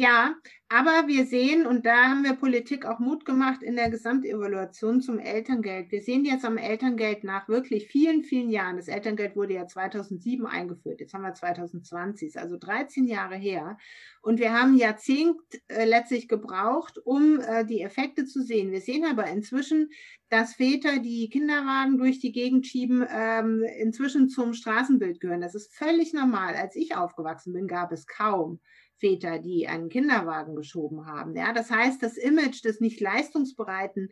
Ja, 0.00 0.34
aber 0.70 1.08
wir 1.08 1.26
sehen, 1.26 1.66
und 1.66 1.84
da 1.84 2.08
haben 2.08 2.24
wir 2.24 2.32
Politik 2.32 2.86
auch 2.86 3.00
Mut 3.00 3.26
gemacht 3.26 3.62
in 3.62 3.76
der 3.76 3.90
Gesamtevaluation 3.90 5.02
zum 5.02 5.18
Elterngeld. 5.18 5.92
Wir 5.92 6.00
sehen 6.00 6.24
jetzt 6.24 6.46
am 6.46 6.56
Elterngeld 6.56 7.22
nach 7.22 7.50
wirklich 7.50 7.88
vielen, 7.88 8.24
vielen 8.24 8.48
Jahren. 8.48 8.78
Das 8.78 8.88
Elterngeld 8.88 9.36
wurde 9.36 9.52
ja 9.52 9.66
2007 9.66 10.46
eingeführt. 10.46 11.00
Jetzt 11.00 11.12
haben 11.12 11.20
wir 11.20 11.34
2020, 11.34 12.38
also 12.38 12.56
13 12.56 13.04
Jahre 13.08 13.36
her. 13.36 13.76
Und 14.22 14.40
wir 14.40 14.54
haben 14.54 14.74
Jahrzehnt 14.74 15.36
äh, 15.68 15.84
letztlich 15.84 16.28
gebraucht, 16.28 16.96
um 17.04 17.38
äh, 17.40 17.66
die 17.66 17.82
Effekte 17.82 18.24
zu 18.24 18.42
sehen. 18.42 18.70
Wir 18.70 18.80
sehen 18.80 19.04
aber 19.04 19.26
inzwischen, 19.26 19.90
dass 20.30 20.54
Väter, 20.54 21.00
die 21.00 21.28
Kinderwagen 21.28 21.98
durch 21.98 22.20
die 22.20 22.32
Gegend 22.32 22.66
schieben, 22.66 23.04
ähm, 23.14 23.64
inzwischen 23.78 24.30
zum 24.30 24.54
Straßenbild 24.54 25.20
gehören. 25.20 25.42
Das 25.42 25.54
ist 25.54 25.74
völlig 25.74 26.14
normal. 26.14 26.54
Als 26.54 26.74
ich 26.74 26.96
aufgewachsen 26.96 27.52
bin, 27.52 27.66
gab 27.66 27.92
es 27.92 28.06
kaum 28.06 28.60
Väter, 29.00 29.38
die 29.38 29.66
einen 29.66 29.88
Kinderwagen 29.88 30.54
geschoben 30.54 31.06
haben. 31.06 31.34
Ja, 31.34 31.52
das 31.52 31.70
heißt, 31.70 32.02
das 32.02 32.16
Image 32.16 32.64
des 32.64 32.80
nicht 32.80 33.00
leistungsbereiten 33.00 34.10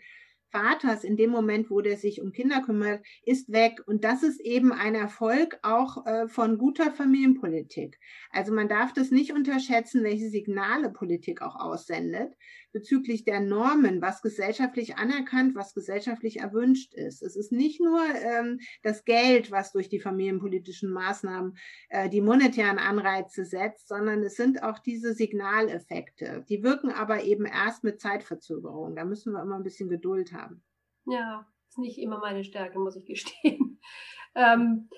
Vaters 0.50 1.04
in 1.04 1.16
dem 1.16 1.30
Moment, 1.30 1.70
wo 1.70 1.80
der 1.80 1.96
sich 1.96 2.22
um 2.22 2.32
Kinder 2.32 2.62
kümmert, 2.62 3.04
ist 3.24 3.52
weg. 3.52 3.82
Und 3.86 4.04
das 4.04 4.22
ist 4.22 4.40
eben 4.40 4.72
ein 4.72 4.94
Erfolg 4.94 5.58
auch 5.62 6.06
äh, 6.06 6.26
von 6.28 6.58
guter 6.58 6.90
Familienpolitik. 6.90 7.98
Also 8.30 8.52
man 8.52 8.68
darf 8.68 8.92
das 8.92 9.10
nicht 9.10 9.32
unterschätzen, 9.32 10.04
welche 10.04 10.30
Signale 10.30 10.90
Politik 10.90 11.42
auch 11.42 11.56
aussendet 11.56 12.32
bezüglich 12.78 13.24
der 13.24 13.40
Normen, 13.40 14.00
was 14.00 14.22
gesellschaftlich 14.22 14.96
anerkannt, 14.98 15.56
was 15.56 15.74
gesellschaftlich 15.74 16.38
erwünscht 16.38 16.94
ist. 16.94 17.22
Es 17.22 17.34
ist 17.34 17.50
nicht 17.50 17.80
nur 17.80 18.00
ähm, 18.04 18.60
das 18.84 19.04
Geld, 19.04 19.50
was 19.50 19.72
durch 19.72 19.88
die 19.88 19.98
familienpolitischen 19.98 20.88
Maßnahmen 20.92 21.56
äh, 21.88 22.08
die 22.08 22.20
monetären 22.20 22.78
Anreize 22.78 23.44
setzt, 23.44 23.88
sondern 23.88 24.22
es 24.22 24.36
sind 24.36 24.62
auch 24.62 24.78
diese 24.78 25.12
Signaleffekte. 25.12 26.44
Die 26.48 26.62
wirken 26.62 26.92
aber 26.92 27.24
eben 27.24 27.46
erst 27.46 27.82
mit 27.82 28.00
Zeitverzögerung. 28.00 28.94
Da 28.94 29.04
müssen 29.04 29.32
wir 29.32 29.42
immer 29.42 29.56
ein 29.56 29.64
bisschen 29.64 29.88
Geduld 29.88 30.32
haben. 30.32 30.62
Ja, 31.06 31.48
ist 31.68 31.78
nicht 31.78 31.98
immer 31.98 32.20
meine 32.20 32.44
Stärke, 32.44 32.78
muss 32.78 32.96
ich 32.96 33.06
gestehen. 33.06 33.80
Ähm, 34.34 34.88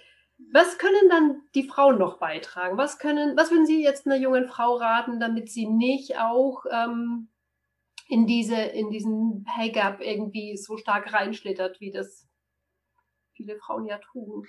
was 0.52 0.76
können 0.76 1.08
dann 1.08 1.40
die 1.54 1.62
Frauen 1.62 1.96
noch 1.98 2.18
beitragen? 2.18 2.76
Was 2.76 2.98
können, 2.98 3.38
was 3.38 3.50
würden 3.50 3.64
Sie 3.64 3.82
jetzt 3.82 4.06
einer 4.06 4.16
jungen 4.16 4.48
Frau 4.48 4.76
raten, 4.76 5.18
damit 5.18 5.50
sie 5.50 5.66
nicht 5.66 6.18
auch 6.18 6.64
ähm, 6.70 7.29
in 8.10 8.26
diese, 8.26 8.56
in 8.56 8.90
diesen 8.90 9.44
Pay 9.44 9.70
Gap 9.70 10.00
irgendwie 10.00 10.56
so 10.56 10.76
stark 10.76 11.12
reinschlittert, 11.12 11.80
wie 11.80 11.92
das 11.92 12.28
viele 13.34 13.56
Frauen 13.56 13.86
ja 13.86 13.98
tun. 13.98 14.46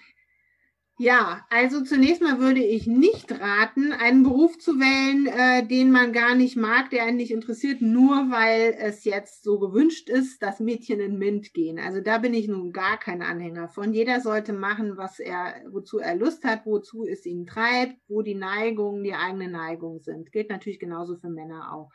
Ja, 0.98 1.46
also 1.50 1.84
zunächst 1.84 2.22
mal 2.22 2.40
würde 2.40 2.64
ich 2.64 2.86
nicht 2.86 3.32
raten, 3.32 3.92
einen 3.92 4.24
Beruf 4.24 4.58
zu 4.60 4.80
wählen, 4.80 5.26
äh, 5.28 5.66
den 5.66 5.92
man 5.92 6.12
gar 6.12 6.36
nicht 6.36 6.58
mag, 6.58 6.90
der 6.90 7.06
einen 7.06 7.18
nicht 7.18 7.32
interessiert, 7.32 7.82
nur 7.82 8.30
weil 8.30 8.76
es 8.78 9.04
jetzt 9.04 9.44
so 9.44 9.58
gewünscht 9.58 10.10
ist, 10.10 10.44
dass 10.44 10.60
Mädchen 10.60 11.00
in 11.00 11.18
MINT 11.18 11.54
gehen. 11.54 11.80
Also 11.80 12.02
da 12.02 12.18
bin 12.18 12.34
ich 12.34 12.48
nun 12.48 12.72
gar 12.72 13.00
kein 13.00 13.22
Anhänger 13.22 13.68
von. 13.68 13.94
Jeder 13.94 14.22
sollte 14.22 14.54
machen, 14.54 14.98
was 14.98 15.20
er, 15.20 15.56
wozu 15.72 16.00
er 16.00 16.16
Lust 16.16 16.44
hat, 16.44 16.66
wozu 16.66 17.06
es 17.06 17.26
ihn 17.26 17.46
treibt, 17.46 17.98
wo 18.08 18.22
die 18.22 18.36
Neigungen, 18.36 19.04
die 19.04 19.14
eigenen 19.14 19.54
Neigungen 19.54 20.02
sind. 20.02 20.32
Gilt 20.32 20.50
natürlich 20.50 20.80
genauso 20.80 21.16
für 21.16 21.30
Männer 21.30 21.74
auch. 21.74 21.90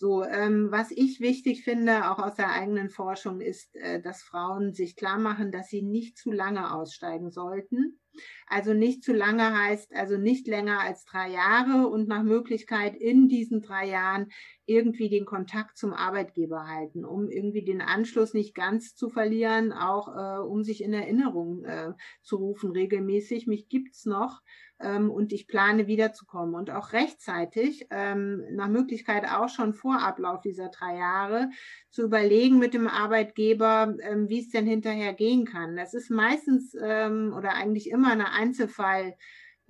So, 0.00 0.24
ähm, 0.24 0.68
was 0.70 0.90
ich 0.92 1.20
wichtig 1.20 1.62
finde, 1.62 2.10
auch 2.10 2.18
aus 2.18 2.34
der 2.34 2.50
eigenen 2.50 2.88
Forschung, 2.88 3.42
ist, 3.42 3.76
äh, 3.76 4.00
dass 4.00 4.22
Frauen 4.22 4.72
sich 4.72 4.96
klar 4.96 5.18
machen, 5.18 5.52
dass 5.52 5.68
sie 5.68 5.82
nicht 5.82 6.16
zu 6.16 6.32
lange 6.32 6.72
aussteigen 6.72 7.30
sollten. 7.30 8.00
Also 8.46 8.72
nicht 8.72 9.04
zu 9.04 9.12
lange 9.12 9.54
heißt 9.54 9.92
also 9.94 10.16
nicht 10.16 10.46
länger 10.46 10.80
als 10.80 11.04
drei 11.04 11.28
Jahre 11.28 11.86
und 11.86 12.08
nach 12.08 12.22
Möglichkeit 12.22 12.96
in 12.96 13.28
diesen 13.28 13.60
drei 13.60 13.88
Jahren 13.88 14.30
irgendwie 14.70 15.08
den 15.08 15.24
Kontakt 15.24 15.76
zum 15.76 15.92
Arbeitgeber 15.92 16.68
halten, 16.68 17.04
um 17.04 17.28
irgendwie 17.28 17.64
den 17.64 17.80
Anschluss 17.80 18.34
nicht 18.34 18.54
ganz 18.54 18.94
zu 18.94 19.08
verlieren, 19.08 19.72
auch 19.72 20.08
äh, 20.08 20.40
um 20.40 20.62
sich 20.62 20.84
in 20.84 20.92
Erinnerung 20.92 21.64
äh, 21.64 21.92
zu 22.22 22.36
rufen 22.36 22.70
regelmäßig. 22.70 23.48
Mich 23.48 23.68
gibt's 23.68 24.06
noch 24.06 24.40
ähm, 24.78 25.10
und 25.10 25.32
ich 25.32 25.48
plane 25.48 25.88
wiederzukommen 25.88 26.54
und 26.54 26.70
auch 26.70 26.92
rechtzeitig, 26.92 27.88
ähm, 27.90 28.44
nach 28.52 28.68
Möglichkeit 28.68 29.24
auch 29.24 29.48
schon 29.48 29.74
vor 29.74 30.00
Ablauf 30.00 30.40
dieser 30.40 30.68
drei 30.68 30.96
Jahre, 30.96 31.50
zu 31.90 32.02
überlegen 32.02 32.60
mit 32.60 32.72
dem 32.72 32.86
Arbeitgeber, 32.86 33.96
ähm, 34.02 34.28
wie 34.28 34.38
es 34.38 34.50
denn 34.50 34.66
hinterher 34.66 35.14
gehen 35.14 35.46
kann. 35.46 35.74
Das 35.74 35.94
ist 35.94 36.10
meistens 36.10 36.76
ähm, 36.80 37.34
oder 37.36 37.54
eigentlich 37.54 37.90
immer 37.90 38.12
eine 38.12 38.30
Einzelfall 38.30 39.16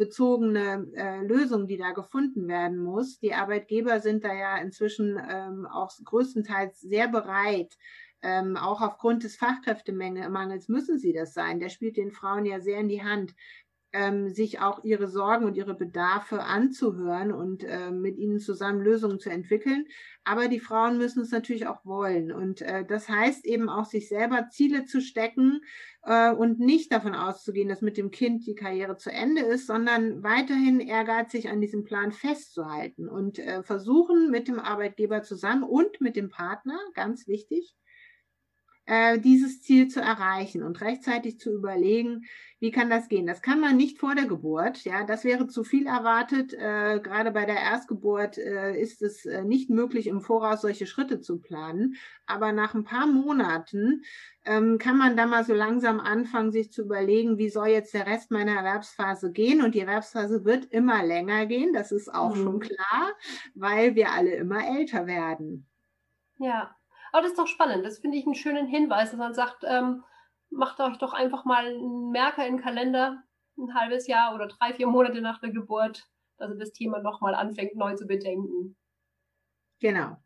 bezogene 0.00 0.90
äh, 0.94 1.22
Lösung, 1.26 1.66
die 1.66 1.76
da 1.76 1.90
gefunden 1.90 2.48
werden 2.48 2.78
muss. 2.78 3.18
Die 3.20 3.34
Arbeitgeber 3.34 4.00
sind 4.00 4.24
da 4.24 4.32
ja 4.32 4.56
inzwischen 4.56 5.20
ähm, 5.30 5.66
auch 5.66 5.92
größtenteils 6.02 6.80
sehr 6.80 7.06
bereit, 7.06 7.76
ähm, 8.22 8.56
auch 8.56 8.80
aufgrund 8.80 9.24
des 9.24 9.36
Fachkräftemangels 9.36 10.68
müssen 10.68 10.98
sie 10.98 11.12
das 11.12 11.34
sein. 11.34 11.60
Der 11.60 11.68
spielt 11.68 11.98
den 11.98 12.12
Frauen 12.12 12.46
ja 12.46 12.60
sehr 12.60 12.78
in 12.78 12.88
die 12.88 13.02
Hand, 13.02 13.34
ähm, 13.92 14.30
sich 14.30 14.60
auch 14.60 14.84
ihre 14.84 15.08
Sorgen 15.08 15.44
und 15.44 15.56
ihre 15.56 15.74
Bedarfe 15.74 16.42
anzuhören 16.42 17.32
und 17.32 17.64
äh, 17.64 17.90
mit 17.90 18.18
ihnen 18.18 18.38
zusammen 18.38 18.82
Lösungen 18.82 19.18
zu 19.18 19.30
entwickeln. 19.30 19.86
Aber 20.24 20.48
die 20.48 20.60
Frauen 20.60 20.98
müssen 20.98 21.22
es 21.22 21.32
natürlich 21.32 21.66
auch 21.66 21.84
wollen. 21.84 22.30
Und 22.30 22.62
äh, 22.62 22.84
das 22.84 23.08
heißt 23.08 23.44
eben 23.46 23.68
auch, 23.68 23.84
sich 23.84 24.08
selber 24.08 24.48
Ziele 24.50 24.84
zu 24.84 25.00
stecken 25.00 25.60
äh, 26.04 26.30
und 26.32 26.60
nicht 26.60 26.92
davon 26.92 27.14
auszugehen, 27.14 27.68
dass 27.68 27.82
mit 27.82 27.96
dem 27.96 28.10
Kind 28.10 28.46
die 28.46 28.54
Karriere 28.54 28.96
zu 28.96 29.10
Ende 29.10 29.42
ist, 29.42 29.66
sondern 29.66 30.22
weiterhin 30.22 30.80
ehrgeizig 30.80 31.48
an 31.48 31.60
diesem 31.60 31.84
Plan 31.84 32.12
festzuhalten 32.12 33.08
und 33.08 33.38
äh, 33.38 33.62
versuchen 33.62 34.30
mit 34.30 34.46
dem 34.46 34.60
Arbeitgeber 34.60 35.22
zusammen 35.22 35.64
und 35.64 36.00
mit 36.00 36.16
dem 36.16 36.28
Partner, 36.28 36.78
ganz 36.94 37.26
wichtig, 37.26 37.74
äh, 38.86 39.18
dieses 39.18 39.62
Ziel 39.62 39.88
zu 39.88 40.00
erreichen 40.00 40.62
und 40.62 40.80
rechtzeitig 40.80 41.38
zu 41.38 41.52
überlegen, 41.52 42.24
wie 42.60 42.70
kann 42.70 42.90
das 42.90 43.08
gehen? 43.08 43.26
Das 43.26 43.40
kann 43.40 43.58
man 43.58 43.76
nicht 43.76 43.98
vor 43.98 44.14
der 44.14 44.26
Geburt. 44.26 44.84
Ja, 44.84 45.04
das 45.04 45.24
wäre 45.24 45.46
zu 45.46 45.64
viel 45.64 45.86
erwartet. 45.86 46.52
Äh, 46.52 47.00
gerade 47.02 47.30
bei 47.30 47.46
der 47.46 47.56
Erstgeburt 47.56 48.36
äh, 48.36 48.78
ist 48.78 49.00
es 49.00 49.24
äh, 49.24 49.44
nicht 49.44 49.70
möglich, 49.70 50.06
im 50.06 50.20
Voraus 50.20 50.60
solche 50.60 50.86
Schritte 50.86 51.20
zu 51.20 51.40
planen. 51.40 51.96
Aber 52.26 52.52
nach 52.52 52.74
ein 52.74 52.84
paar 52.84 53.06
Monaten 53.06 54.02
ähm, 54.44 54.76
kann 54.78 54.98
man 54.98 55.16
da 55.16 55.26
mal 55.26 55.44
so 55.44 55.54
langsam 55.54 56.00
anfangen, 56.00 56.52
sich 56.52 56.70
zu 56.70 56.82
überlegen, 56.82 57.38
wie 57.38 57.48
soll 57.48 57.68
jetzt 57.68 57.94
der 57.94 58.06
Rest 58.06 58.30
meiner 58.30 58.56
Erwerbsphase 58.56 59.32
gehen? 59.32 59.62
Und 59.62 59.74
die 59.74 59.80
Erwerbsphase 59.80 60.44
wird 60.44 60.66
immer 60.66 61.02
länger 61.02 61.46
gehen. 61.46 61.72
Das 61.72 61.92
ist 61.92 62.12
auch 62.12 62.36
mhm. 62.36 62.42
schon 62.42 62.60
klar, 62.60 63.12
weil 63.54 63.94
wir 63.94 64.12
alle 64.12 64.34
immer 64.34 64.66
älter 64.66 65.06
werden. 65.06 65.66
Ja, 66.38 66.74
aber 67.12 67.22
das 67.22 67.32
ist 67.32 67.38
doch 67.38 67.46
spannend. 67.46 67.84
Das 67.84 67.98
finde 67.98 68.16
ich 68.18 68.26
einen 68.26 68.34
schönen 68.34 68.66
Hinweis, 68.66 69.10
dass 69.10 69.18
man 69.18 69.34
sagt, 69.34 69.64
ähm, 69.66 70.04
macht 70.50 70.80
euch 70.80 70.96
doch 70.98 71.12
einfach 71.12 71.44
mal 71.44 71.66
einen 71.66 72.10
Merker 72.10 72.46
in 72.46 72.56
den 72.56 72.62
Kalender, 72.62 73.22
ein 73.56 73.74
halbes 73.74 74.06
Jahr 74.06 74.34
oder 74.34 74.48
drei, 74.48 74.74
vier 74.74 74.86
Monate 74.86 75.20
nach 75.20 75.40
der 75.40 75.50
Geburt, 75.50 76.08
dass 76.38 76.50
ihr 76.50 76.58
das 76.58 76.72
Thema 76.72 77.00
nochmal 77.00 77.34
anfängt, 77.34 77.76
neu 77.76 77.94
zu 77.94 78.06
bedenken. 78.06 78.76
Genau. 79.80 80.16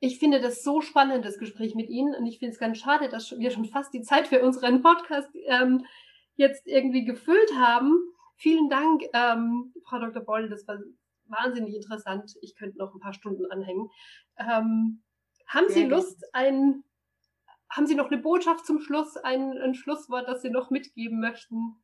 Ich 0.00 0.18
finde 0.18 0.40
das 0.40 0.62
so 0.62 0.80
spannend, 0.80 1.24
das 1.24 1.38
Gespräch 1.38 1.74
mit 1.74 1.88
Ihnen. 1.88 2.14
Und 2.14 2.26
ich 2.26 2.38
finde 2.38 2.52
es 2.52 2.58
ganz 2.58 2.78
schade, 2.78 3.08
dass 3.08 3.30
wir 3.38 3.50
schon 3.50 3.64
fast 3.64 3.94
die 3.94 4.02
Zeit 4.02 4.28
für 4.28 4.42
unseren 4.42 4.82
Podcast 4.82 5.30
ähm, 5.46 5.86
jetzt 6.36 6.66
irgendwie 6.66 7.04
gefüllt 7.04 7.54
haben. 7.56 7.98
Vielen 8.36 8.68
Dank, 8.68 9.02
ähm, 9.14 9.72
Frau 9.84 10.00
Dr. 10.00 10.22
Boll. 10.22 10.48
Das 10.48 10.66
war 10.66 10.78
wahnsinnig 11.26 11.74
interessant. 11.74 12.34
Ich 12.42 12.54
könnte 12.54 12.78
noch 12.78 12.94
ein 12.94 13.00
paar 13.00 13.14
Stunden 13.14 13.50
anhängen. 13.50 13.88
Ähm, 14.36 15.03
Haben 15.46 15.68
Sie 15.68 15.84
Lust, 15.84 16.24
ein, 16.32 16.84
haben 17.70 17.86
Sie 17.86 17.94
noch 17.94 18.10
eine 18.10 18.20
Botschaft 18.20 18.66
zum 18.66 18.80
Schluss, 18.80 19.16
ein, 19.16 19.58
ein 19.58 19.74
Schlusswort, 19.74 20.28
das 20.28 20.42
Sie 20.42 20.50
noch 20.50 20.70
mitgeben 20.70 21.20
möchten? 21.20 21.76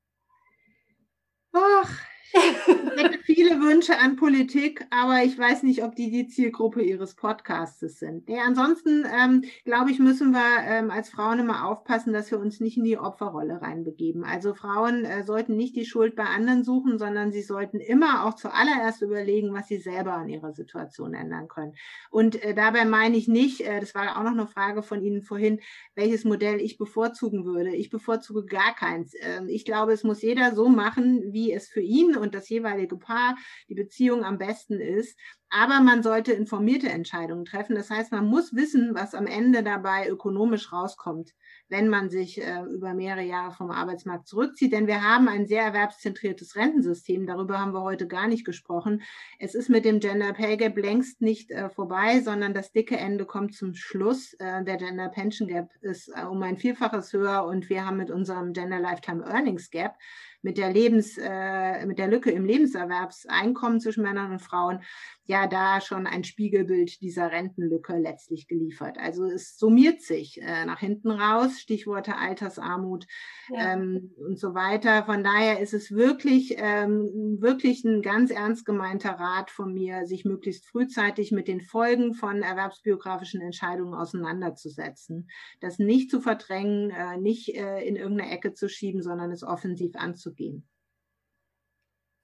Ach, 1.53 2.01
ich 2.33 3.03
hätte 3.03 3.19
viele 3.25 3.61
Wünsche 3.61 3.99
an 3.99 4.17
Politik, 4.17 4.87
aber 4.91 5.23
ich 5.25 5.39
weiß 5.39 5.63
nicht, 5.63 5.83
ob 5.83 5.95
die 5.95 6.11
die 6.11 6.29
Zielgruppe 6.29 6.83
Ihres 6.83 7.15
Podcasts 7.15 7.81
sind. 7.81 8.29
Ja, 8.29 8.43
ansonsten, 8.47 9.05
ähm, 9.05 9.45
glaube 9.65 9.91
ich, 9.91 9.99
müssen 9.99 10.33
wir 10.33 10.65
ähm, 10.65 10.91
als 10.91 11.11
Frauen 11.11 11.39
immer 11.39 11.67
aufpassen, 11.67 12.13
dass 12.13 12.31
wir 12.31 12.39
uns 12.39 12.61
nicht 12.61 12.77
in 12.77 12.85
die 12.85 12.99
Opferrolle 12.99 13.61
reinbegeben. 13.61 14.25
Also 14.25 14.55
Frauen 14.55 15.05
äh, 15.05 15.25
sollten 15.25 15.57
nicht 15.57 15.77
die 15.77 15.85
Schuld 15.85 16.15
bei 16.15 16.25
anderen 16.25 16.65
suchen, 16.65 16.99
sondern 16.99 17.33
sie 17.33 17.43
sollten 17.43 17.81
immer 17.81 18.27
auch 18.27 18.35
zuallererst 18.35 19.03
überlegen, 19.03 19.53
was 19.53 19.69
sie 19.69 19.79
selber 19.79 20.15
an 20.15 20.29
ihrer 20.29 20.53
Situation 20.53 21.15
ändern 21.15 21.49
können. 21.49 21.75
Und 22.11 22.43
äh, 22.43 22.55
dabei 22.55 22.85
meine 22.85 23.17
ich 23.17 23.29
nicht, 23.29 23.63
äh, 23.63 23.81
das 23.81 23.95
war 23.95 24.19
auch 24.19 24.23
noch 24.23 24.33
eine 24.33 24.47
Frage 24.47 24.83
von 24.83 25.03
Ihnen 25.03 25.23
vorhin, 25.23 25.61
welches 25.95 26.25
Modell 26.25 26.61
ich 26.61 26.79
bevorzugen 26.79 27.45
würde. 27.45 27.75
Ich 27.75 27.91
bevorzuge 27.91 28.45
gar 28.45 28.75
keins. 28.75 29.15
Ähm, 29.21 29.49
ich 29.49 29.65
glaube, 29.65 29.93
es 29.93 30.05
muss 30.05 30.23
jeder 30.23 30.55
so 30.55 30.69
machen, 30.69 31.33
wie 31.33 31.53
es 31.53 31.69
für 31.69 31.81
ihn 31.81 32.17
und 32.21 32.35
das 32.35 32.49
jeweilige 32.49 32.97
Paar 32.97 33.37
die 33.69 33.75
Beziehung 33.75 34.25
am 34.25 34.39
besten 34.39 34.81
ist. 34.81 35.19
Aber 35.53 35.81
man 35.81 36.05
sollte 36.05 36.33
informierte 36.33 36.89
Entscheidungen 36.89 37.45
treffen. 37.45 37.75
Das 37.75 37.91
heißt, 37.91 38.13
man 38.13 38.25
muss 38.27 38.55
wissen, 38.55 38.95
was 38.95 39.17
am 39.17 39.27
Ende 39.27 39.65
dabei 39.65 40.09
ökonomisch 40.09 40.73
rauskommt, 40.73 41.35
wenn 41.69 41.89
man 41.89 42.09
sich 42.09 42.41
äh, 42.41 42.63
über 42.73 42.95
mehrere 42.95 43.25
Jahre 43.25 43.51
vom 43.51 43.73
Arbeitsmarkt 43.73 44.29
zurückzieht. 44.29 44.73
Denn 44.73 44.87
wir 44.87 45.03
haben 45.03 45.27
ein 45.27 45.49
sehr 45.49 45.65
erwerbszentriertes 45.65 46.55
Rentensystem. 46.55 47.27
Darüber 47.27 47.59
haben 47.59 47.75
wir 47.75 47.83
heute 47.83 48.07
gar 48.07 48.29
nicht 48.29 48.45
gesprochen. 48.45 49.03
Es 49.41 49.57
ist 49.57 49.69
mit 49.69 49.85
dem 49.85 49.99
Gender 49.99 50.33
Pay 50.35 50.57
Gap 50.57 50.77
längst 50.79 51.21
nicht 51.21 51.51
äh, 51.51 51.69
vorbei, 51.69 52.21
sondern 52.21 52.55
das 52.55 52.71
dicke 52.71 52.97
Ende 52.97 53.25
kommt 53.27 53.57
zum 53.57 53.75
Schluss. 53.75 54.35
Äh, 54.35 54.63
der 54.63 54.77
Gender 54.77 55.09
Pension 55.09 55.49
Gap 55.49 55.71
ist 55.81 56.13
äh, 56.15 56.27
um 56.27 56.41
ein 56.45 56.59
Vielfaches 56.59 57.13
höher 57.13 57.45
und 57.45 57.69
wir 57.69 57.85
haben 57.85 57.97
mit 57.97 58.13
unserem 58.13 58.53
Gender 58.53 58.79
Lifetime 58.79 59.25
Earnings 59.25 59.71
Gap 59.71 59.97
mit 60.43 60.59
der 60.59 60.73
Lebens, 60.73 61.19
äh, 61.19 61.85
mit 61.87 61.99
der 61.99 62.09
Lücke 62.09 62.31
im 62.31 62.45
Lebenserwerbseinkommen 62.45 63.81
zwischen 63.81 64.03
Männern 64.03 64.33
und 64.33 64.41
Frauen 64.41 64.83
ja 65.31 65.47
da 65.47 65.81
schon 65.81 66.09
ein 66.09 66.25
Spiegelbild 66.25 67.01
dieser 67.01 67.31
Rentenlücke 67.31 67.97
letztlich 67.97 68.49
geliefert. 68.49 68.99
Also 68.99 69.25
es 69.27 69.57
summiert 69.57 70.03
sich 70.03 70.43
äh, 70.43 70.65
nach 70.65 70.81
hinten 70.81 71.13
raus, 71.13 71.61
Stichworte 71.61 72.17
Altersarmut 72.17 73.07
ja. 73.49 73.75
ähm, 73.75 74.13
und 74.19 74.41
so 74.41 74.55
weiter. 74.55 75.05
Von 75.05 75.23
daher 75.23 75.61
ist 75.61 75.73
es 75.73 75.93
wirklich, 75.93 76.57
ähm, 76.59 77.39
wirklich 77.41 77.85
ein 77.85 78.03
ganz 78.03 78.33
ernst 78.33 78.67
gemeinter 78.67 79.13
Rat 79.13 79.53
von 79.53 79.73
mir, 79.73 80.05
sich 80.05 80.25
möglichst 80.25 80.67
frühzeitig 80.67 81.31
mit 81.31 81.47
den 81.47 81.61
Folgen 81.61 82.15
von 82.15 82.43
erwerbsbiografischen 82.43 83.41
Entscheidungen 83.41 83.95
auseinanderzusetzen. 83.95 85.31
Das 85.61 85.79
nicht 85.79 86.11
zu 86.11 86.21
verdrängen, 86.21 86.91
äh, 86.91 87.19
nicht 87.19 87.55
äh, 87.55 87.83
in 87.87 87.95
irgendeine 87.95 88.33
Ecke 88.33 88.53
zu 88.53 88.69
schieben, 88.69 89.01
sondern 89.01 89.31
es 89.31 89.45
offensiv 89.45 89.95
anzugehen. 89.95 90.69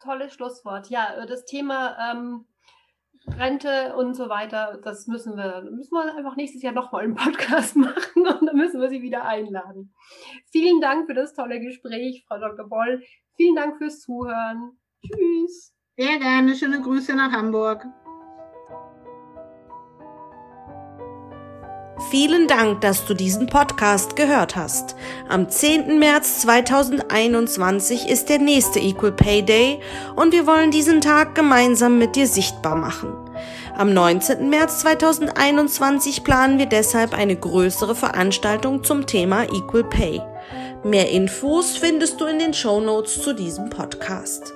Tolles 0.00 0.34
Schlusswort. 0.34 0.90
Ja, 0.90 1.24
das 1.24 1.44
Thema 1.44 1.96
ähm 2.10 2.46
Rente 3.38 3.94
und 3.96 4.14
so 4.14 4.28
weiter, 4.28 4.78
das 4.82 5.06
müssen 5.06 5.36
wir, 5.36 5.62
müssen 5.70 5.94
wir 5.94 6.14
einfach 6.14 6.36
nächstes 6.36 6.62
Jahr 6.62 6.72
nochmal 6.72 7.04
einen 7.04 7.14
Podcast 7.14 7.76
machen 7.76 8.26
und 8.26 8.46
dann 8.46 8.56
müssen 8.56 8.80
wir 8.80 8.88
sie 8.88 9.02
wieder 9.02 9.24
einladen. 9.24 9.94
Vielen 10.50 10.80
Dank 10.80 11.06
für 11.06 11.14
das 11.14 11.34
tolle 11.34 11.60
Gespräch, 11.60 12.24
Frau 12.28 12.38
Dr. 12.38 12.68
Boll. 12.68 13.02
Vielen 13.36 13.56
Dank 13.56 13.78
fürs 13.78 14.00
Zuhören. 14.00 14.78
Tschüss. 15.04 15.74
Sehr 15.96 16.18
gerne. 16.18 16.54
Schöne 16.54 16.80
Grüße 16.80 17.14
nach 17.14 17.32
Hamburg. 17.32 17.86
Vielen 22.08 22.46
Dank, 22.46 22.82
dass 22.82 23.04
du 23.04 23.14
diesen 23.14 23.48
Podcast 23.48 24.14
gehört 24.14 24.54
hast. 24.54 24.94
Am 25.28 25.48
10. 25.48 25.98
März 25.98 26.42
2021 26.42 28.08
ist 28.08 28.28
der 28.28 28.38
nächste 28.38 28.78
Equal 28.78 29.10
Pay 29.10 29.42
Day 29.42 29.80
und 30.14 30.32
wir 30.32 30.46
wollen 30.46 30.70
diesen 30.70 31.00
Tag 31.00 31.34
gemeinsam 31.34 31.98
mit 31.98 32.14
dir 32.14 32.28
sichtbar 32.28 32.76
machen. 32.76 33.12
Am 33.76 33.92
19. 33.92 34.48
März 34.48 34.80
2021 34.80 36.22
planen 36.22 36.58
wir 36.58 36.66
deshalb 36.66 37.12
eine 37.12 37.34
größere 37.34 37.96
Veranstaltung 37.96 38.84
zum 38.84 39.06
Thema 39.06 39.42
Equal 39.42 39.84
Pay. 39.84 40.22
Mehr 40.84 41.10
Infos 41.10 41.76
findest 41.76 42.20
du 42.20 42.26
in 42.26 42.38
den 42.38 42.54
Show 42.54 42.80
Notes 42.80 43.20
zu 43.20 43.32
diesem 43.32 43.68
Podcast. 43.68 44.55